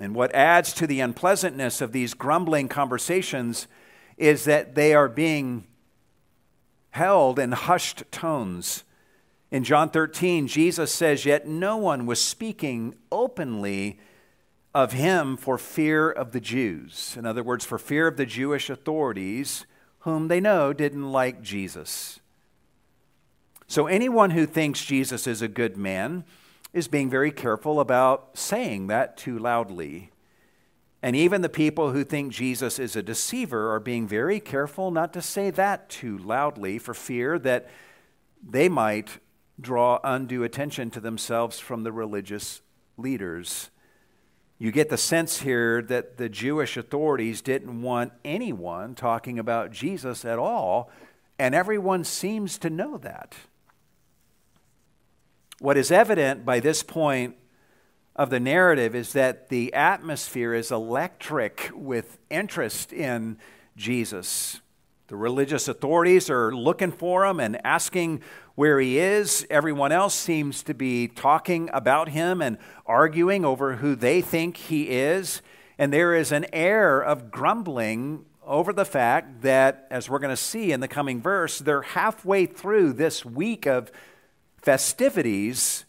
[0.00, 3.66] And what adds to the unpleasantness of these grumbling conversations
[4.16, 5.66] is that they are being
[6.88, 8.84] held in hushed tones.
[9.50, 14.00] In John 13, Jesus says, Yet no one was speaking openly
[14.74, 17.14] of him for fear of the Jews.
[17.18, 19.66] In other words, for fear of the Jewish authorities,
[20.04, 22.20] whom they know didn't like Jesus.
[23.66, 26.24] So anyone who thinks Jesus is a good man
[26.74, 30.10] is being very careful about saying that too loudly.
[31.02, 35.12] And even the people who think Jesus is a deceiver are being very careful not
[35.14, 37.70] to say that too loudly for fear that
[38.46, 39.18] they might
[39.58, 42.60] draw undue attention to themselves from the religious
[42.98, 43.70] leaders.
[44.58, 50.24] You get the sense here that the Jewish authorities didn't want anyone talking about Jesus
[50.24, 50.90] at all,
[51.38, 53.34] and everyone seems to know that.
[55.58, 57.36] What is evident by this point
[58.16, 63.38] of the narrative is that the atmosphere is electric with interest in
[63.76, 64.60] Jesus.
[65.08, 68.22] The religious authorities are looking for him and asking
[68.54, 69.46] where he is.
[69.50, 74.90] Everyone else seems to be talking about him and arguing over who they think he
[74.90, 75.42] is.
[75.78, 80.36] And there is an air of grumbling over the fact that, as we're going to
[80.36, 83.90] see in the coming verse, they're halfway through this week of
[84.56, 85.84] festivities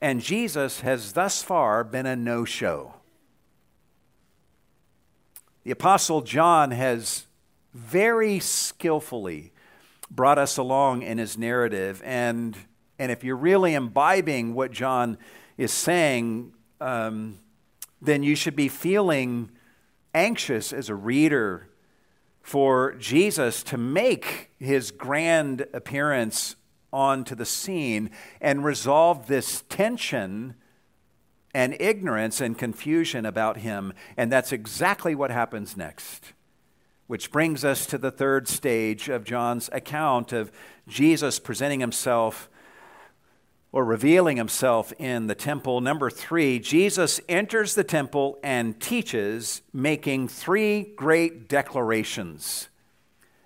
[0.00, 2.94] and Jesus has thus far been a no show.
[5.64, 7.26] The Apostle John has
[7.74, 9.52] very skillfully
[10.10, 12.02] brought us along in his narrative.
[12.04, 12.56] And,
[12.98, 15.18] and if you're really imbibing what John
[15.56, 17.38] is saying, um,
[18.00, 19.50] then you should be feeling
[20.14, 21.68] anxious as a reader
[22.40, 26.56] for Jesus to make his grand appearance
[26.92, 30.54] onto the scene and resolve this tension
[31.54, 33.92] and ignorance and confusion about him.
[34.16, 36.32] And that's exactly what happens next.
[37.08, 40.52] Which brings us to the third stage of John's account of
[40.86, 42.48] Jesus presenting himself
[43.72, 45.80] or revealing himself in the temple.
[45.80, 52.68] Number three, Jesus enters the temple and teaches, making three great declarations.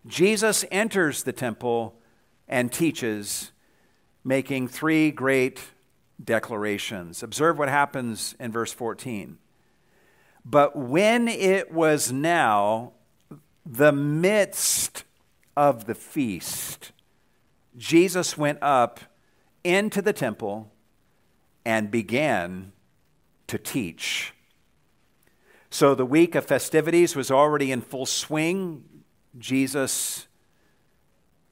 [0.06, 1.94] Jesus enters the temple
[2.48, 3.52] and teaches,
[4.24, 5.60] making three great
[6.22, 7.22] declarations.
[7.22, 9.38] Observe what happens in verse 14.
[10.44, 12.92] But when it was now
[13.64, 15.04] the midst
[15.56, 16.92] of the feast,
[17.76, 19.00] Jesus went up
[19.64, 20.72] into the temple
[21.64, 22.72] and began
[23.46, 24.32] to teach.
[25.70, 28.84] So the week of festivities was already in full swing.
[29.38, 30.26] Jesus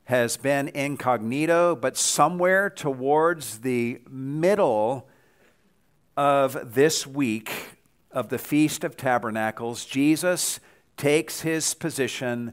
[0.05, 5.09] has been incognito, but somewhere towards the middle
[6.17, 7.51] of this week
[8.11, 10.59] of the Feast of Tabernacles, Jesus
[11.01, 12.53] takes his position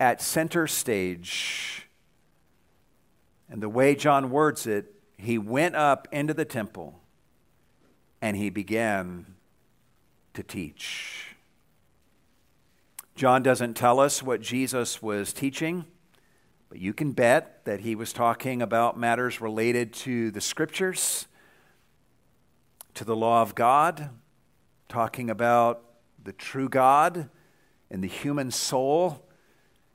[0.00, 1.86] at center stage.
[3.50, 4.86] And the way John words it,
[5.18, 6.98] he went up into the temple
[8.22, 9.26] and he began
[10.32, 11.36] to teach.
[13.16, 15.84] John doesn't tell us what Jesus was teaching.
[16.70, 21.26] But you can bet that he was talking about matters related to the scriptures,
[22.94, 24.08] to the law of God,
[24.88, 25.82] talking about
[26.24, 27.28] the true God
[27.94, 29.24] and the human soul,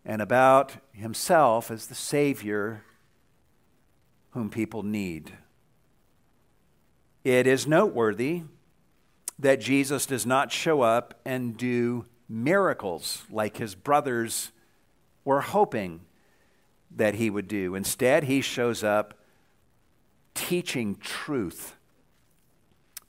[0.06, 2.82] and about himself as the Savior
[4.30, 5.34] whom people need.
[7.26, 8.44] It is noteworthy
[9.38, 14.54] that Jesus does not show up and do miracles like his brothers
[15.26, 16.00] were hoping
[16.96, 17.76] that he would do.
[17.76, 19.14] Instead, he shows up
[20.34, 21.76] teaching truth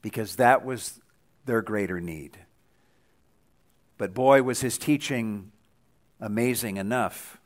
[0.02, 1.00] because that was
[1.46, 2.38] their greater need.
[4.00, 5.52] But boy, was his teaching
[6.22, 7.38] amazing enough.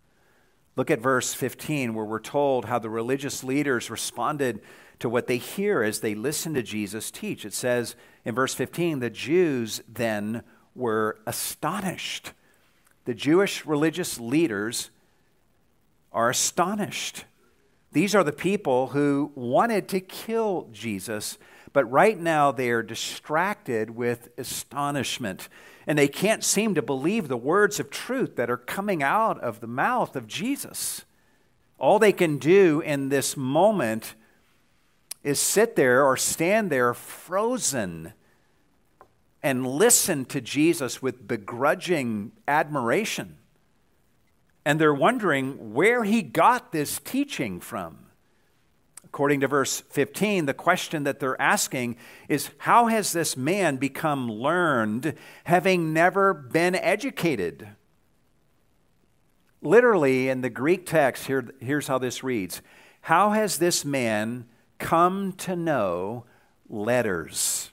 [0.76, 4.60] Look at verse 15, where we're told how the religious leaders responded
[5.00, 7.44] to what they hear as they listen to Jesus teach.
[7.44, 10.44] It says in verse 15, the Jews then
[10.76, 12.30] were astonished.
[13.04, 14.90] The Jewish religious leaders
[16.12, 17.24] are astonished.
[17.90, 21.36] These are the people who wanted to kill Jesus,
[21.72, 25.48] but right now they are distracted with astonishment.
[25.86, 29.60] And they can't seem to believe the words of truth that are coming out of
[29.60, 31.04] the mouth of Jesus.
[31.78, 34.14] All they can do in this moment
[35.22, 38.12] is sit there or stand there frozen
[39.42, 43.36] and listen to Jesus with begrudging admiration
[44.64, 48.03] and they're wondering where he got this teaching from.
[49.14, 51.94] According to verse 15, the question that they're asking
[52.28, 57.68] is How has this man become learned, having never been educated?
[59.62, 62.60] Literally, in the Greek text, here, here's how this reads
[63.02, 64.46] How has this man
[64.80, 66.24] come to know
[66.68, 67.70] letters?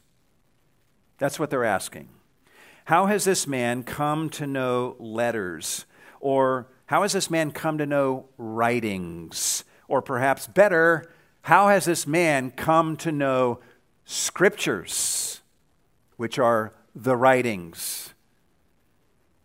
[1.17, 2.09] That's what they're asking.
[2.85, 5.87] How has this man come to know letters?
[6.19, 9.63] Or how has this man come to know writings?
[9.87, 11.11] Or perhaps better,
[11.43, 13.59] how has this man come to know
[14.05, 15.41] scriptures,
[16.17, 18.13] which are the writings?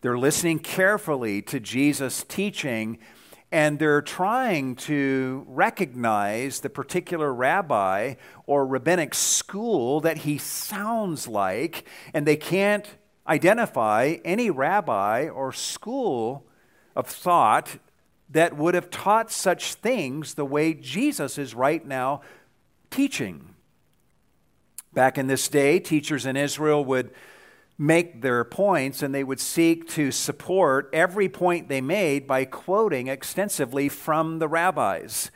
[0.03, 2.99] They're listening carefully to Jesus' teaching
[3.53, 8.15] and they're trying to recognize the particular rabbi
[8.47, 16.45] or rabbinic school that he sounds like, and they can't identify any rabbi or school
[16.97, 17.79] of thought
[18.31, 22.23] that would have taught such things the way Jesus is right now
[22.91, 23.55] teaching.
[24.93, 27.11] Back in this day, teachers in Israel would
[27.79, 33.07] make their points and they would seek to support every point they made by quoting
[33.07, 35.31] extensively from the rabbis.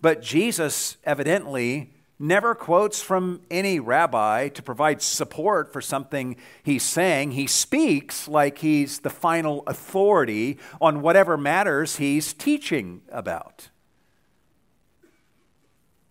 [0.00, 7.32] But Jesus evidently never quotes from any rabbi to provide support for something he's saying.
[7.32, 13.70] He speaks like he's the final authority on whatever matters he's teaching about.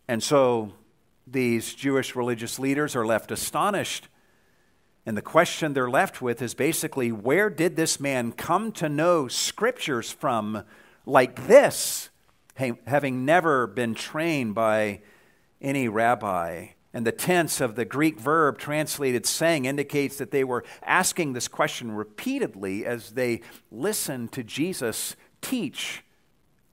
[0.07, 0.73] And so
[1.25, 4.07] these Jewish religious leaders are left astonished.
[5.05, 9.27] And the question they're left with is basically where did this man come to know
[9.27, 10.63] scriptures from
[11.05, 12.09] like this?
[12.87, 14.99] having never been trained by
[15.61, 16.67] any rabbi.
[16.93, 21.47] And the tense of the Greek verb translated saying indicates that they were asking this
[21.47, 23.41] question repeatedly as they
[23.71, 26.03] listened to Jesus teach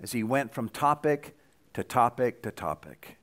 [0.01, 1.37] as he went from topic
[1.75, 3.19] to topic to topic.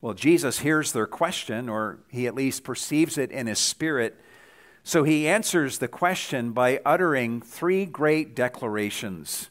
[0.00, 4.20] Well, Jesus hears their question, or he at least perceives it in his spirit.
[4.82, 9.48] So he answers the question by uttering three great declarations.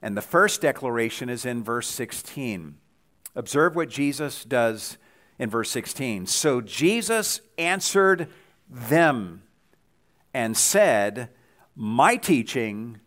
[0.00, 2.76] And the first declaration is in verse 16.
[3.34, 4.98] Observe what Jesus does
[5.38, 6.26] in verse 16.
[6.26, 8.28] So Jesus answered
[8.68, 9.42] them
[10.34, 11.28] and said,
[11.74, 13.00] My teaching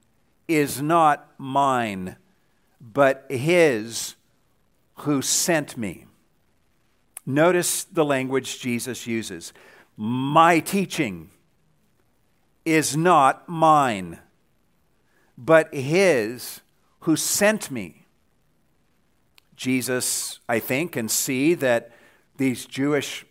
[0.48, 2.18] is not mine,
[2.80, 4.16] but his
[5.00, 6.06] who sent me.
[7.26, 9.52] Notice the language Jesus uses.
[9.98, 11.32] My teaching
[12.66, 14.20] is not mine,
[15.38, 16.62] but his
[17.02, 18.05] who sent me.
[19.56, 21.92] Jesus, I think, and see that
[22.38, 23.26] these Jewish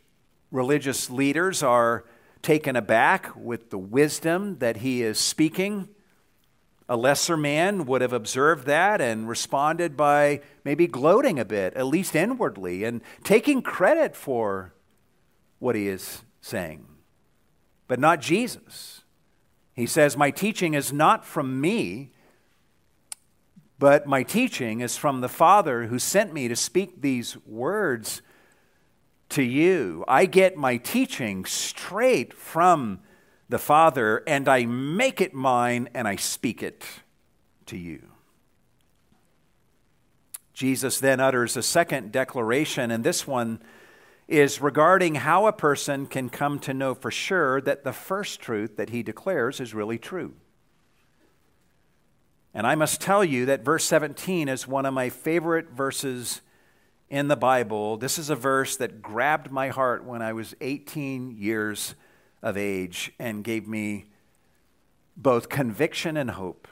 [0.50, 2.04] religious leaders are
[2.42, 5.88] taken aback with the wisdom that he is speaking.
[6.88, 11.86] A lesser man would have observed that and responded by maybe gloating a bit, at
[11.86, 14.74] least inwardly, and taking credit for
[15.58, 16.86] what he is saying.
[17.88, 19.02] But not Jesus.
[19.74, 22.10] He says, My teaching is not from me,
[23.78, 28.22] but my teaching is from the Father who sent me to speak these words
[29.30, 30.04] to you.
[30.06, 33.00] I get my teaching straight from
[33.48, 36.84] the Father, and I make it mine and I speak it
[37.66, 38.08] to you.
[40.52, 43.60] Jesus then utters a second declaration, and this one
[44.28, 48.76] is regarding how a person can come to know for sure that the first truth
[48.76, 50.32] that he declares is really true.
[52.54, 56.40] And I must tell you that verse 17 is one of my favorite verses
[57.10, 57.96] in the Bible.
[57.96, 61.96] This is a verse that grabbed my heart when I was 18 years
[62.42, 64.06] of age and gave me
[65.16, 66.68] both conviction and hope.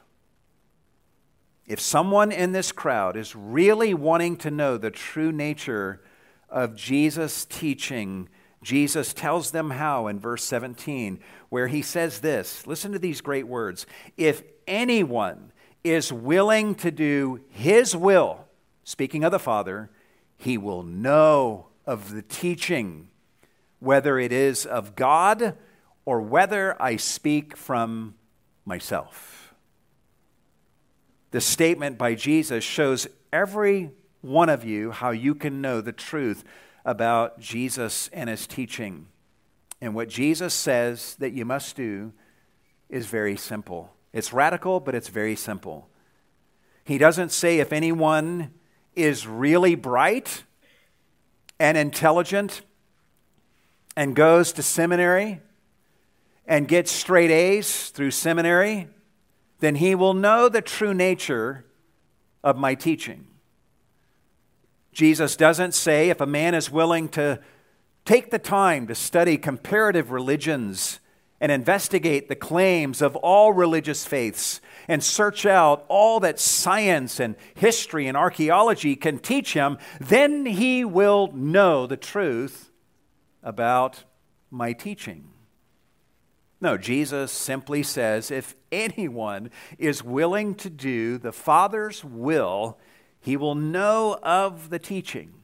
[1.66, 6.00] If someone in this crowd is really wanting to know the true nature
[6.48, 8.28] of Jesus' teaching,
[8.62, 13.46] Jesus tells them how in verse 17, where he says this listen to these great
[13.46, 13.86] words.
[14.16, 15.51] If anyone
[15.84, 18.46] is willing to do His will,
[18.84, 19.90] speaking of the Father,
[20.42, 23.06] he will know of the teaching,
[23.78, 25.56] whether it is of God
[26.04, 28.16] or whether I speak from
[28.64, 29.54] myself.
[31.30, 36.42] The statement by Jesus shows every one of you how you can know the truth
[36.84, 39.06] about Jesus and his teaching.
[39.80, 42.12] And what Jesus says that you must do
[42.88, 43.94] is very simple.
[44.12, 45.88] It's radical, but it's very simple.
[46.84, 48.52] He doesn't say if anyone
[48.94, 50.44] is really bright
[51.58, 52.62] and intelligent
[53.96, 55.40] and goes to seminary
[56.46, 58.88] and gets straight A's through seminary,
[59.60, 61.64] then he will know the true nature
[62.42, 63.28] of my teaching.
[64.92, 67.40] Jesus doesn't say if a man is willing to
[68.04, 70.98] take the time to study comparative religions
[71.42, 77.34] and investigate the claims of all religious faiths and search out all that science and
[77.54, 82.70] history and archaeology can teach him, then he will know the truth
[83.42, 84.04] about
[84.52, 85.30] my teaching.
[86.60, 92.78] No, Jesus simply says if anyone is willing to do the Father's will,
[93.18, 95.34] he will know of the teaching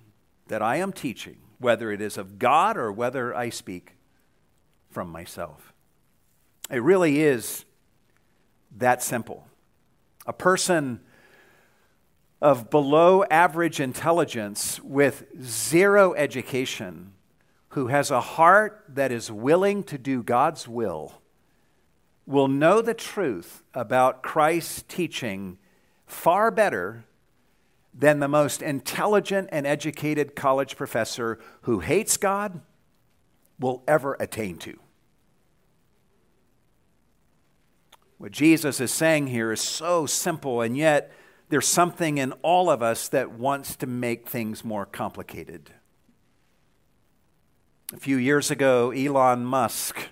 [0.47, 3.97] that I am teaching, whether it is of God or whether I speak
[4.89, 5.75] from myself.
[6.71, 7.65] It really is
[8.77, 9.47] that simple.
[10.27, 11.01] A person
[12.41, 17.13] of below average intelligence with zero education
[17.71, 21.21] who has a heart that is willing to do God's will
[22.27, 25.59] will know the truth about Christ's teaching
[26.07, 27.05] far better
[27.95, 32.61] than the most intelligent and educated college professor who hates God
[33.59, 34.79] will ever attain to.
[38.19, 41.13] What Jesus is saying here is so simple, and yet
[41.49, 45.71] there's something in all of us that wants to make things more complicated.
[47.95, 50.09] A few years ago, Elon Musk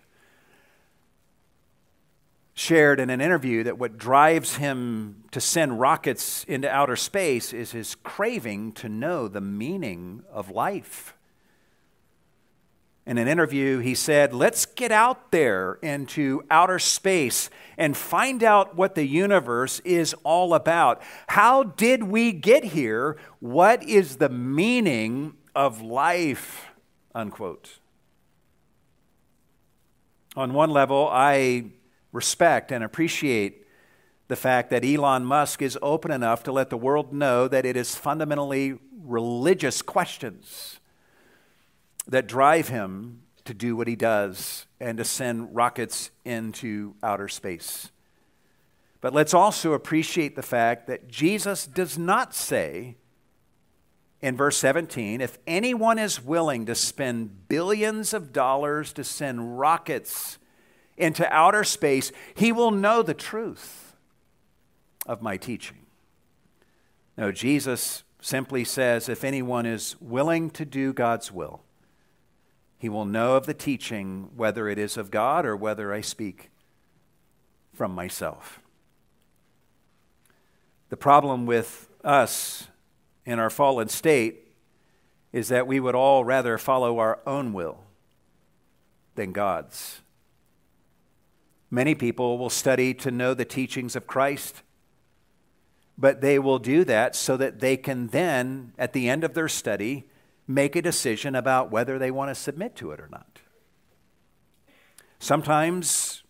[2.54, 7.72] shared in an interview that what drives him to send rockets into outer space is
[7.72, 11.15] his craving to know the meaning of life.
[13.06, 17.48] In an interview, he said, Let's get out there into outer space
[17.78, 21.00] and find out what the universe is all about.
[21.28, 23.16] How did we get here?
[23.38, 26.66] What is the meaning of life?
[27.14, 27.78] Unquote.
[30.34, 31.66] On one level, I
[32.10, 33.64] respect and appreciate
[34.28, 37.76] the fact that Elon Musk is open enough to let the world know that it
[37.76, 40.80] is fundamentally religious questions
[42.06, 47.90] that drive him to do what he does and to send rockets into outer space.
[49.00, 52.96] But let's also appreciate the fact that Jesus does not say
[54.20, 60.38] in verse 17 if anyone is willing to spend billions of dollars to send rockets
[60.96, 63.94] into outer space, he will know the truth
[65.06, 65.78] of my teaching.
[67.16, 71.62] No, Jesus simply says if anyone is willing to do God's will,
[72.78, 76.50] he will know of the teaching, whether it is of God or whether I speak
[77.72, 78.60] from myself.
[80.88, 82.68] The problem with us
[83.24, 84.52] in our fallen state
[85.32, 87.80] is that we would all rather follow our own will
[89.16, 90.00] than God's.
[91.70, 94.62] Many people will study to know the teachings of Christ,
[95.98, 99.48] but they will do that so that they can then, at the end of their
[99.48, 100.08] study,
[100.46, 103.40] make a decision about whether they want to submit to it or not.
[105.18, 106.22] Sometimes,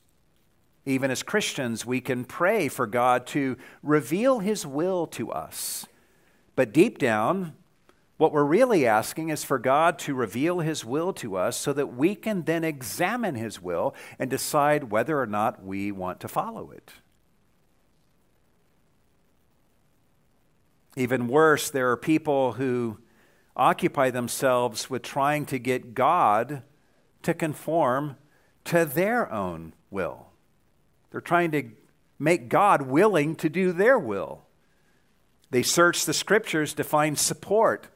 [0.84, 5.86] even as Christians, we can pray for God to reveal His will to us.
[6.54, 7.54] But deep down,
[8.16, 11.94] what we're really asking is for God to reveal His will to us so that
[11.94, 16.70] we can then examine His will and decide whether or not we want to follow
[16.70, 16.92] it.
[20.96, 22.96] Even worse, there are people who
[23.56, 26.62] occupy themselves with trying to get God
[27.22, 28.16] to conform
[28.64, 30.26] to their own will.
[31.10, 31.70] They're trying to
[32.18, 34.42] make God willing to do their will.
[35.50, 37.88] They search the scriptures to find support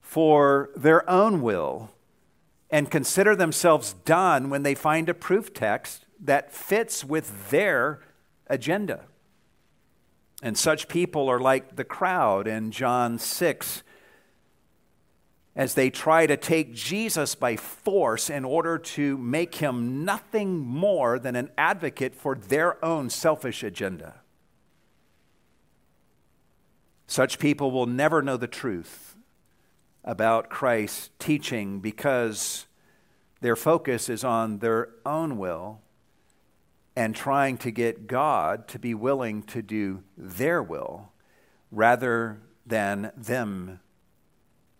[0.00, 1.90] for their own will
[2.70, 8.00] and consider themselves done when they find a proof text that fits with their
[8.46, 9.04] agenda.
[10.42, 13.82] And such people are like the crowd in John 6
[15.54, 21.18] as they try to take Jesus by force in order to make him nothing more
[21.18, 24.14] than an advocate for their own selfish agenda.
[27.06, 29.16] Such people will never know the truth
[30.02, 32.66] about Christ's teaching because
[33.42, 35.80] their focus is on their own will
[36.96, 41.12] and trying to get God to be willing to do their will
[41.70, 43.80] rather than them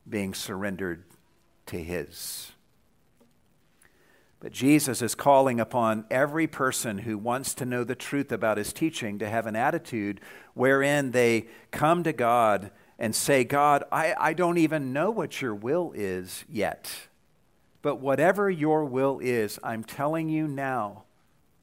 [0.09, 1.05] being surrendered
[1.67, 2.53] to His.
[4.43, 8.73] But Jesus is calling upon every person who wants to know the truth about his
[8.73, 10.21] teaching to have an attitude
[10.55, 15.55] wherein they come to God and say, God, I, I don't even know what your
[15.55, 16.93] will is yet.
[17.83, 21.05] But whatever your will is, I'm telling you now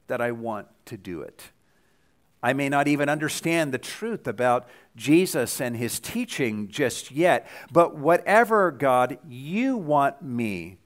[0.06, 1.50] that I want to do it.
[2.42, 7.96] I may not even understand the truth about Jesus and his teaching just yet, but
[7.96, 10.78] whatever, God, you want me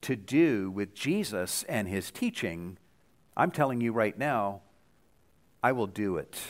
[0.00, 2.78] to do with Jesus and his teaching,
[3.36, 4.62] I'm telling you right now,
[5.62, 6.40] I will do it.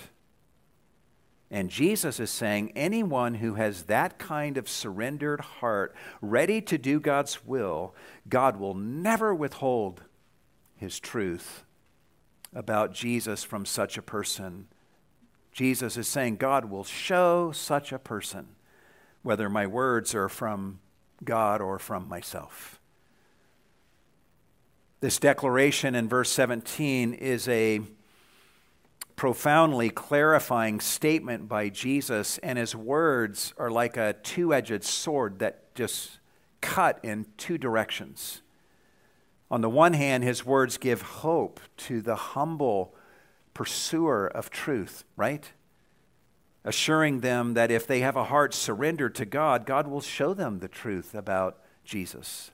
[1.50, 6.98] And Jesus is saying anyone who has that kind of surrendered heart, ready to do
[7.00, 7.94] God's will,
[8.28, 10.02] God will never withhold
[10.76, 11.63] his truth
[12.54, 14.68] about Jesus from such a person.
[15.52, 18.48] Jesus is saying, God will show such a person
[19.22, 20.80] whether my words are from
[21.24, 22.80] God or from myself.
[25.00, 27.80] This declaration in verse 17 is a
[29.16, 35.74] profoundly clarifying statement by Jesus, and his words are like a two edged sword that
[35.74, 36.18] just
[36.60, 38.42] cut in two directions.
[39.54, 42.92] On the one hand, his words give hope to the humble
[43.54, 45.48] pursuer of truth, right?
[46.64, 50.58] Assuring them that if they have a heart surrendered to God, God will show them
[50.58, 52.50] the truth about Jesus.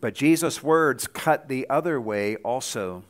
[0.00, 3.02] But Jesus' words cut the other way also,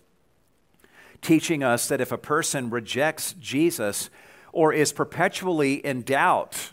[1.21, 4.09] teaching us that if a person rejects Jesus
[4.51, 6.71] or is perpetually in doubt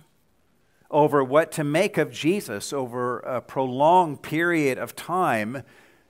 [0.92, 5.64] over what to make of Jesus over a prolonged period of time,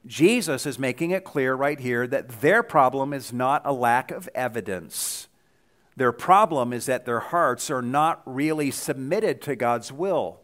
[0.06, 4.28] Jesus is making it clear right here that their problem is not a lack of
[4.34, 5.28] evidence.
[5.96, 10.42] Their problem is that their hearts are not really submitted to God's will.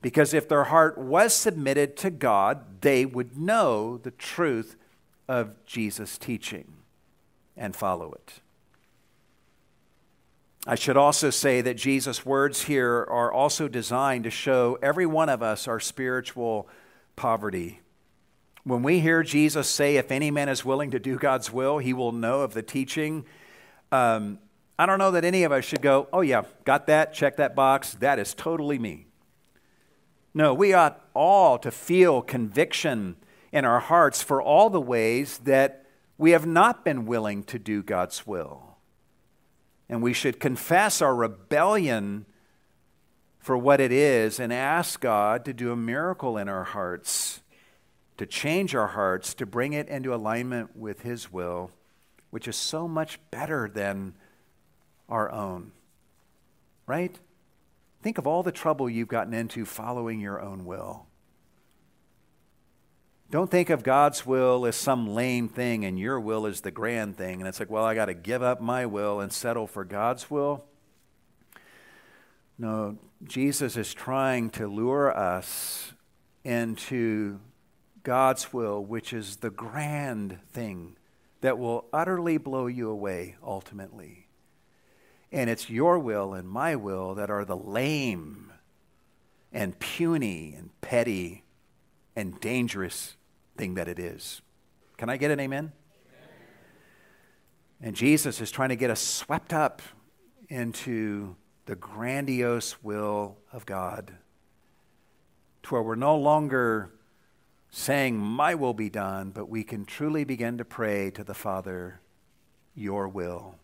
[0.00, 4.76] Because if their heart was submitted to God, they would know the truth
[5.26, 6.74] of Jesus' teaching
[7.56, 8.40] and follow it.
[10.66, 15.28] I should also say that Jesus' words here are also designed to show every one
[15.28, 16.68] of us our spiritual
[17.16, 17.80] poverty.
[18.62, 21.92] When we hear Jesus say, If any man is willing to do God's will, he
[21.92, 23.26] will know of the teaching.
[23.92, 24.38] Um,
[24.78, 27.54] I don't know that any of us should go, Oh, yeah, got that, check that
[27.54, 29.06] box, that is totally me.
[30.32, 33.16] No, we ought all to feel conviction
[33.52, 35.84] in our hearts for all the ways that
[36.16, 38.73] we have not been willing to do God's will.
[39.94, 42.26] And we should confess our rebellion
[43.38, 47.42] for what it is and ask God to do a miracle in our hearts,
[48.16, 51.70] to change our hearts, to bring it into alignment with His will,
[52.30, 54.16] which is so much better than
[55.08, 55.70] our own.
[56.88, 57.16] Right?
[58.02, 61.06] Think of all the trouble you've gotten into following your own will.
[63.30, 67.16] Don't think of God's will as some lame thing and your will as the grand
[67.16, 67.40] thing.
[67.40, 70.30] And it's like, well, I got to give up my will and settle for God's
[70.30, 70.64] will.
[72.58, 75.92] No, Jesus is trying to lure us
[76.44, 77.40] into
[78.02, 80.96] God's will, which is the grand thing
[81.40, 84.28] that will utterly blow you away ultimately.
[85.32, 88.52] And it's your will and my will that are the lame
[89.52, 91.43] and puny and petty
[92.16, 93.16] and dangerous
[93.56, 94.42] thing that it is.
[94.96, 95.58] Can I get an amen?
[95.58, 95.72] amen?
[97.80, 99.82] And Jesus is trying to get us swept up
[100.48, 101.36] into
[101.66, 104.12] the grandiose will of God
[105.64, 106.90] to where we're no longer
[107.70, 112.00] saying, My will be done, but we can truly begin to pray to the Father,
[112.74, 113.56] Your will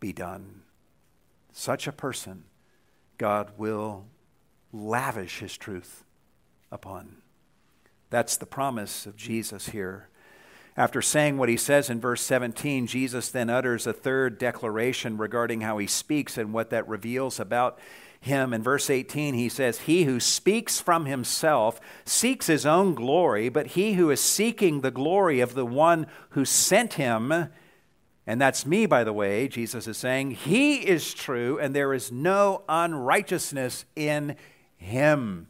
[0.00, 0.62] be done.
[1.52, 2.44] Such a person,
[3.18, 4.06] God will
[4.72, 6.04] lavish His truth
[6.70, 7.16] upon.
[8.10, 10.08] That's the promise of Jesus here.
[10.76, 15.62] After saying what he says in verse 17, Jesus then utters a third declaration regarding
[15.62, 17.78] how he speaks and what that reveals about
[18.20, 18.52] him.
[18.52, 23.68] In verse 18, he says, He who speaks from himself seeks his own glory, but
[23.68, 27.48] he who is seeking the glory of the one who sent him,
[28.26, 32.10] and that's me, by the way, Jesus is saying, He is true, and there is
[32.10, 34.36] no unrighteousness in
[34.76, 35.48] him.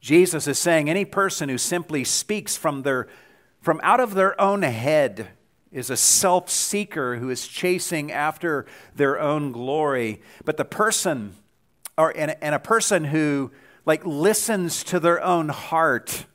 [0.00, 3.06] Jesus is saying any person who simply speaks from, their,
[3.60, 5.28] from out of their own head
[5.70, 10.20] is a self seeker who is chasing after their own glory.
[10.44, 11.34] But the person,
[11.96, 13.52] or, and, and a person who
[13.86, 16.26] like listens to their own heart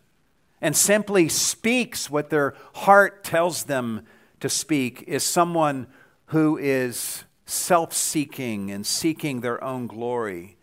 [0.62, 4.06] and simply speaks what their heart tells them
[4.40, 5.88] to speak is someone
[6.28, 10.58] who is self seeking and seeking their own glory.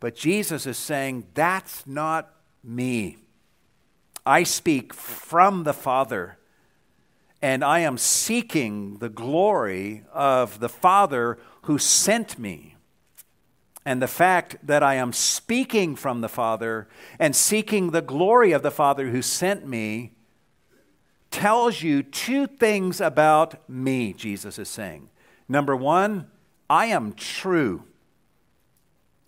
[0.00, 2.33] But Jesus is saying that's not
[2.64, 3.18] me.
[4.26, 6.38] I speak from the Father,
[7.42, 12.76] and I am seeking the glory of the Father who sent me.
[13.84, 16.88] And the fact that I am speaking from the Father
[17.18, 20.12] and seeking the glory of the Father who sent me
[21.30, 25.10] tells you two things about me, Jesus is saying.
[25.48, 26.28] Number one,
[26.70, 27.84] I am true.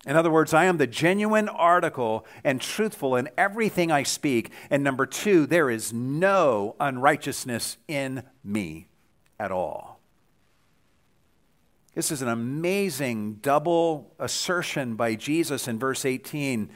[0.07, 4.51] In other words, I am the genuine article and truthful in everything I speak.
[4.69, 8.87] And number two, there is no unrighteousness in me
[9.37, 9.99] at all.
[11.93, 16.69] This is an amazing double assertion by Jesus in verse 18.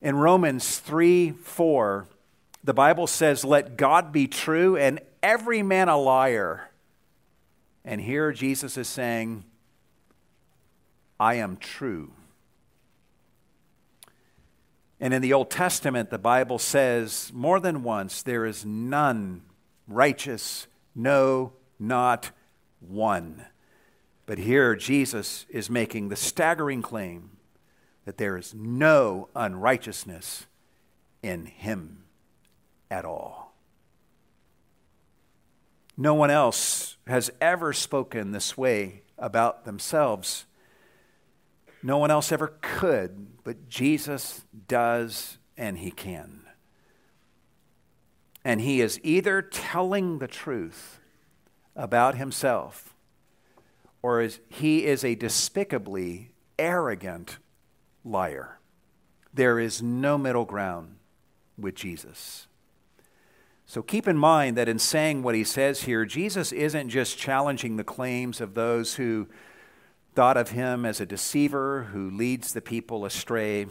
[0.00, 2.06] In Romans 3 4,
[2.62, 6.70] the Bible says, Let God be true and every man a liar.
[7.84, 9.42] And here Jesus is saying,
[11.18, 12.12] I am true.
[15.00, 19.42] And in the Old Testament, the Bible says more than once, there is none
[19.88, 22.30] righteous, no, not
[22.80, 23.46] one.
[24.26, 27.30] But here, Jesus is making the staggering claim
[28.04, 30.46] that there is no unrighteousness
[31.22, 32.04] in him
[32.90, 33.54] at all.
[35.96, 40.46] No one else has ever spoken this way about themselves.
[41.82, 46.42] No one else ever could, but Jesus does and he can.
[48.44, 50.98] And he is either telling the truth
[51.76, 52.94] about himself
[54.02, 57.38] or is, he is a despicably arrogant
[58.04, 58.58] liar.
[59.32, 60.96] There is no middle ground
[61.58, 62.46] with Jesus.
[63.66, 67.76] So keep in mind that in saying what he says here, Jesus isn't just challenging
[67.76, 69.28] the claims of those who
[70.20, 73.66] thought of him as a deceiver who leads the people astray.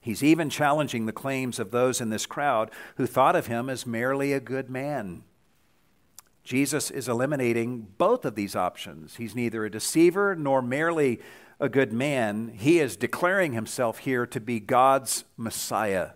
[0.00, 3.88] He's even challenging the claims of those in this crowd who thought of him as
[3.88, 5.24] merely a good man.
[6.44, 9.16] Jesus is eliminating both of these options.
[9.16, 11.20] He's neither a deceiver nor merely
[11.58, 12.52] a good man.
[12.56, 16.10] He is declaring himself here to be God's Messiah.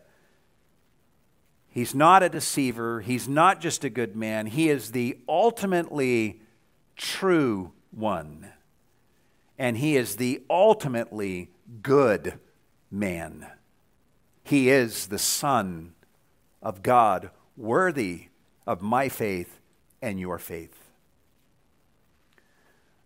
[1.68, 3.00] He's not a deceiver.
[3.00, 4.46] He's not just a good man.
[4.46, 6.42] He is the ultimately
[6.94, 8.52] true one.
[9.60, 11.50] And he is the ultimately
[11.82, 12.38] good
[12.90, 13.46] man.
[14.42, 15.92] He is the Son
[16.62, 18.28] of God, worthy
[18.66, 19.60] of my faith
[20.00, 20.88] and your faith.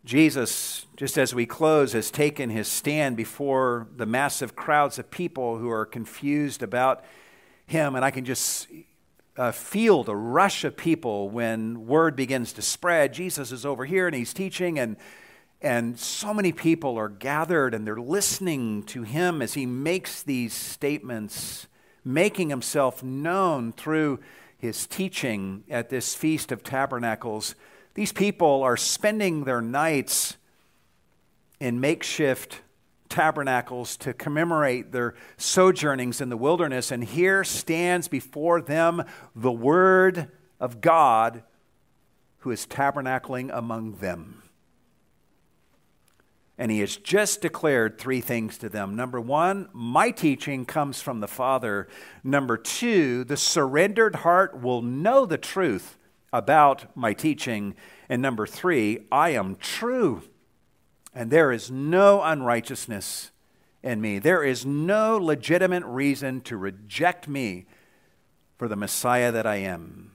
[0.05, 5.59] Jesus, just as we close, has taken his stand before the massive crowds of people
[5.59, 7.05] who are confused about
[7.66, 7.96] him.
[7.96, 8.68] And I can just
[9.36, 13.12] uh, feel the rush of people when word begins to spread.
[13.12, 14.96] Jesus is over here and he's teaching, and,
[15.65, 20.53] and so many people are gathered and they're listening to him as he makes these
[20.53, 21.67] statements,
[22.05, 24.21] making himself known through
[24.59, 27.55] his teaching at this Feast of Tabernacles,
[27.95, 30.37] these people are spending their nights
[31.61, 32.61] in makeshift
[33.09, 36.91] tabernacles to commemorate their sojournings in the wilderness.
[36.91, 39.03] And here stands before them
[39.35, 40.29] the Word
[40.61, 41.43] of God
[42.41, 44.43] who is tabernacling among them.
[46.57, 48.94] And he has just declared three things to them.
[48.94, 51.88] Number one, my teaching comes from the Father.
[52.22, 55.98] Number two, the surrendered heart will know the truth
[56.32, 57.74] about my teaching.
[58.09, 60.22] And number three, I am true,
[61.14, 63.30] and there is no unrighteousness
[63.82, 64.18] in me.
[64.18, 67.66] There is no legitimate reason to reject me
[68.59, 70.12] for the Messiah that I am.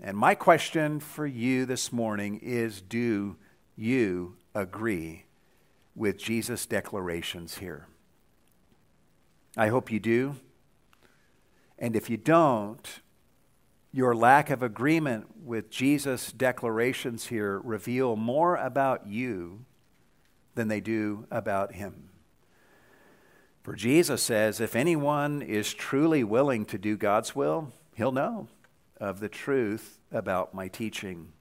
[0.00, 3.36] And my question for you this morning is do
[3.76, 5.24] you agree
[5.94, 7.86] with Jesus' declarations here?
[9.56, 10.36] I hope you do.
[11.78, 13.00] And if you don't,
[13.92, 19.64] your lack of agreement with Jesus' declarations here reveal more about you
[20.54, 22.10] than they do about him.
[23.62, 28.48] For Jesus says, if anyone is truly willing to do God's will, he'll know
[29.00, 31.32] of the truth about my teaching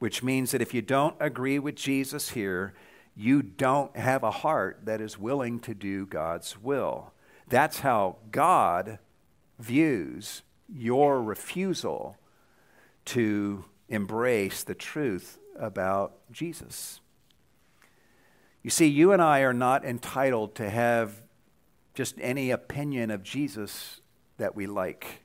[0.00, 2.74] which means that if you don't agree with Jesus here,
[3.14, 7.12] you don't have a heart that is willing to do God's will.
[7.48, 8.98] That's how God
[9.58, 10.42] views
[10.72, 12.16] your refusal
[13.04, 17.00] to embrace the truth about Jesus.
[18.62, 21.22] You see, you and I are not entitled to have
[21.92, 24.00] just any opinion of Jesus
[24.38, 25.22] that we like.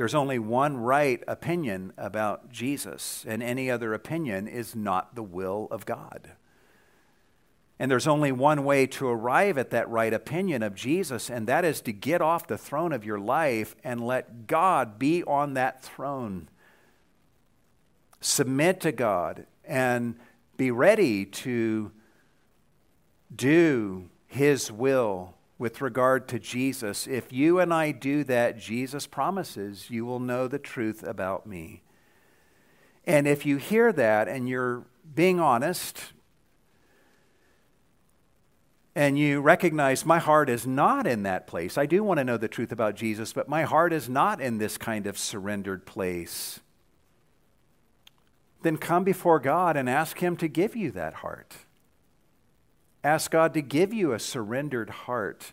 [0.00, 5.68] There's only one right opinion about Jesus, and any other opinion is not the will
[5.70, 6.30] of God.
[7.78, 11.66] And there's only one way to arrive at that right opinion of Jesus, and that
[11.66, 15.82] is to get off the throne of your life and let God be on that
[15.82, 16.48] throne.
[18.22, 20.14] Submit to God and
[20.56, 21.92] be ready to
[23.36, 29.90] do His will with regard to Jesus, if you and I do that, Jesus promises
[29.90, 31.82] you will know the truth about me.
[33.06, 36.14] And if you hear that and you're being honest,
[38.94, 41.76] and you recognize my heart is not in that place.
[41.76, 44.56] I do want to know the truth about Jesus, but my heart is not in
[44.56, 46.60] this kind of surrendered place.
[48.62, 51.54] Then come before God and ask Him to give you that heart.
[53.02, 55.52] Ask God to give you a surrendered heart.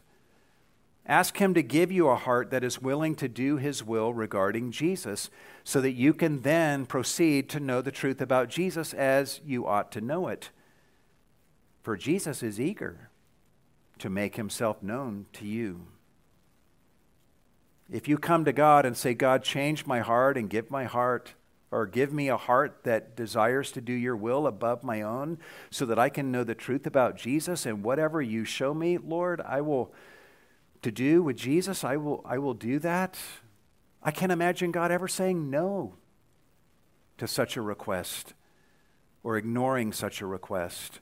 [1.05, 4.71] Ask Him to give you a heart that is willing to do His will regarding
[4.71, 5.29] Jesus
[5.63, 9.91] so that you can then proceed to know the truth about Jesus as you ought
[9.93, 10.49] to know it.
[11.81, 13.09] For Jesus is eager
[13.99, 15.87] to make Himself known to you.
[17.89, 21.33] If you come to God and say, God, change my heart and give my heart
[21.71, 25.37] or give me a heart that desires to do your will above my own
[25.69, 29.41] so that I can know the truth about Jesus and whatever you show me, Lord,
[29.41, 29.93] I will
[30.83, 33.17] to do with Jesus, I will I will do that.
[34.01, 35.95] I can't imagine God ever saying no
[37.17, 38.33] to such a request
[39.23, 40.99] or ignoring such a request.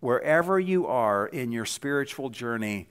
[0.00, 2.88] Wherever you are in your spiritual journey,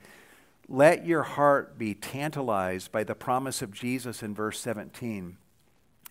[0.69, 5.37] let your heart be tantalized by the promise of Jesus in verse 17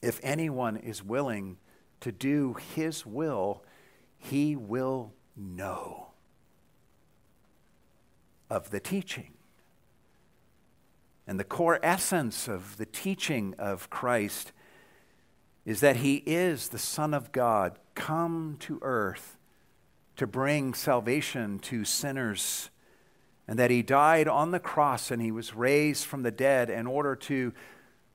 [0.02, 1.58] if anyone is willing
[2.00, 3.62] to do his will,
[4.18, 6.08] he will know
[8.48, 9.32] of the teaching.
[11.26, 14.52] And the core essence of the teaching of Christ
[15.64, 19.36] is that he is the Son of God, come to earth
[20.16, 22.70] to bring salvation to sinners,
[23.46, 26.86] and that he died on the cross and he was raised from the dead in
[26.86, 27.52] order to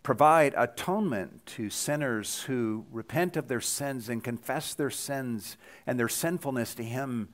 [0.06, 6.08] provide atonement to sinners who repent of their sins and confess their sins and their
[6.08, 7.28] sinfulness to him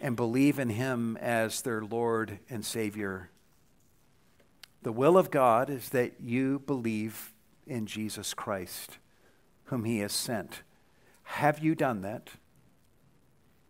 [0.00, 3.30] and believe in him as their Lord and Savior.
[4.82, 7.32] The will of God is that you believe
[7.68, 8.98] in Jesus Christ,
[9.66, 10.62] whom he has sent.
[11.22, 12.30] Have you done that?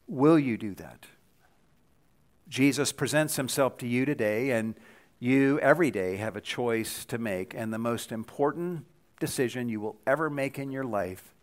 [0.09, 1.05] Will you do that?
[2.49, 4.75] Jesus presents himself to you today, and
[5.19, 7.55] you every day have a choice to make.
[7.55, 8.85] And the most important
[9.19, 11.35] decision you will ever make in your life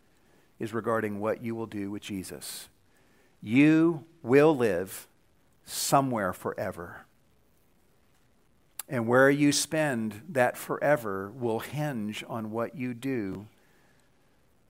[0.58, 2.68] is regarding what you will do with Jesus.
[3.42, 5.06] You will live
[5.64, 7.06] somewhere forever.
[8.88, 13.46] And where you spend that forever will hinge on what you do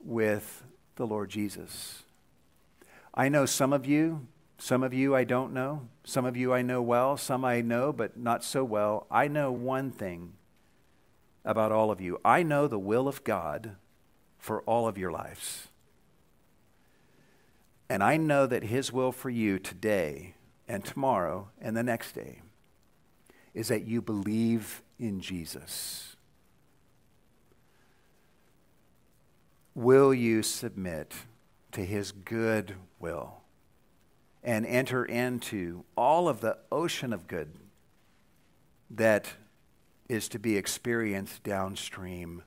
[0.00, 0.62] with
[0.96, 2.04] the Lord Jesus.
[3.12, 4.26] I know some of you,
[4.58, 7.92] some of you I don't know, some of you I know well, some I know
[7.92, 9.06] but not so well.
[9.10, 10.34] I know one thing
[11.44, 13.76] about all of you I know the will of God
[14.38, 15.68] for all of your lives.
[17.88, 20.34] And I know that His will for you today
[20.66, 22.40] and tomorrow and the next day
[23.52, 26.16] is that you believe in Jesus.
[29.74, 31.14] Will you submit
[31.72, 33.43] to His good will
[34.44, 37.50] and enter into all of the ocean of good
[38.90, 39.32] that
[40.08, 42.42] is to be experienced downstream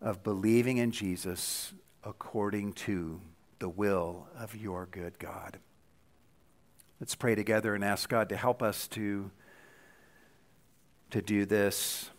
[0.00, 3.20] of believing in Jesus according to
[3.58, 5.58] the will of your good God.
[6.98, 9.30] Let's pray together and ask God to help us to,
[11.10, 12.10] to do this.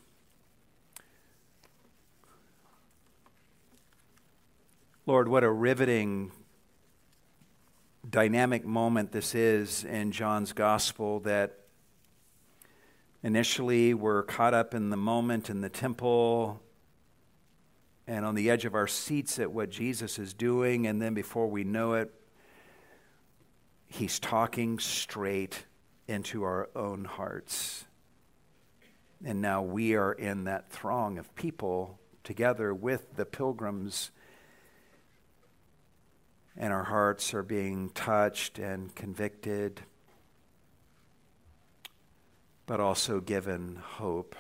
[5.05, 6.31] Lord, what a riveting,
[8.09, 11.59] dynamic moment this is in John's gospel that
[13.23, 16.61] initially we're caught up in the moment in the temple
[18.05, 21.47] and on the edge of our seats at what Jesus is doing, and then before
[21.47, 22.13] we know it,
[23.87, 25.65] he's talking straight
[26.07, 27.85] into our own hearts.
[29.23, 34.11] And now we are in that throng of people together with the pilgrims,
[36.57, 39.81] and our hearts are being touched and convicted,
[42.65, 44.35] but also given hope.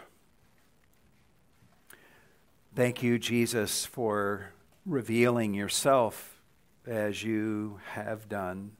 [2.75, 4.51] Thank you, Jesus, for
[4.85, 6.41] revealing yourself
[6.85, 8.71] as you have done.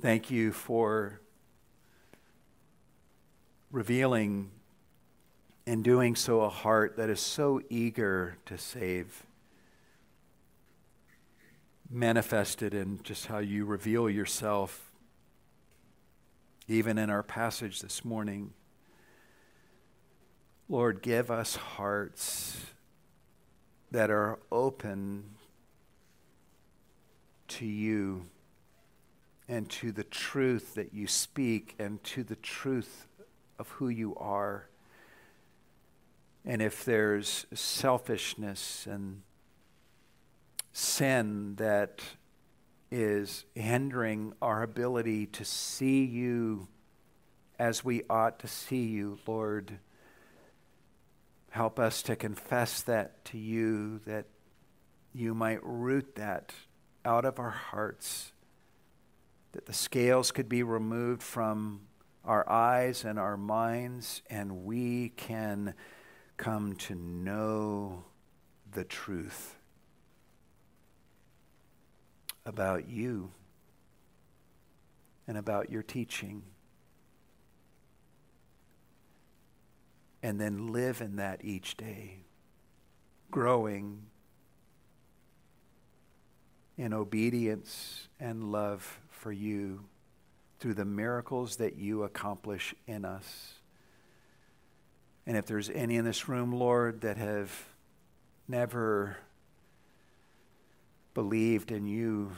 [0.00, 1.20] Thank you for
[3.70, 4.50] revealing
[5.66, 9.24] in doing so a heart that is so eager to save.
[11.90, 14.92] Manifested in just how you reveal yourself,
[16.66, 18.52] even in our passage this morning.
[20.68, 22.60] Lord, give us hearts
[23.90, 25.30] that are open
[27.48, 28.26] to you
[29.48, 33.06] and to the truth that you speak and to the truth
[33.58, 34.68] of who you are.
[36.44, 39.22] And if there's selfishness and
[40.72, 42.02] sin that
[42.90, 46.68] is hindering our ability to see you
[47.58, 49.78] as we ought to see you, Lord,
[51.50, 54.26] Help us to confess that to you, that
[55.14, 56.52] you might root that
[57.04, 58.32] out of our hearts,
[59.52, 61.80] that the scales could be removed from
[62.24, 65.74] our eyes and our minds, and we can
[66.36, 68.04] come to know
[68.70, 69.57] the truth
[72.48, 73.30] about you
[75.26, 76.42] and about your teaching.
[80.22, 82.18] and then live in that each day,
[83.30, 84.02] growing
[86.76, 89.84] in obedience and love for you
[90.58, 93.54] through the miracles that you accomplish in us.
[95.26, 97.50] And if there's any in this room, Lord, that have
[98.48, 99.18] never
[101.18, 102.30] believed in you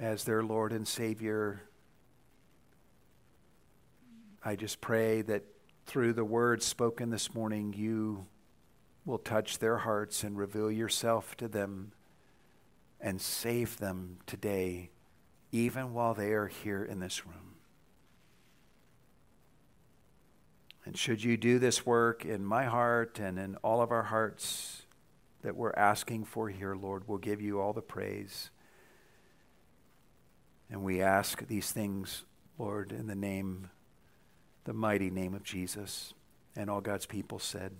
[0.00, 1.60] as their Lord and Savior,
[4.42, 5.44] I just pray that
[5.84, 8.24] through the words spoken this morning, you
[9.04, 11.92] will touch their hearts and reveal yourself to them
[13.02, 14.88] and save them today,
[15.52, 17.56] even while they are here in this room.
[20.86, 24.86] And should you do this work in my heart and in all of our hearts,
[25.42, 27.04] that we're asking for here, Lord.
[27.06, 28.50] We'll give you all the praise.
[30.70, 32.24] And we ask these things,
[32.58, 33.70] Lord, in the name,
[34.64, 36.12] the mighty name of Jesus.
[36.56, 37.72] And all God's people said,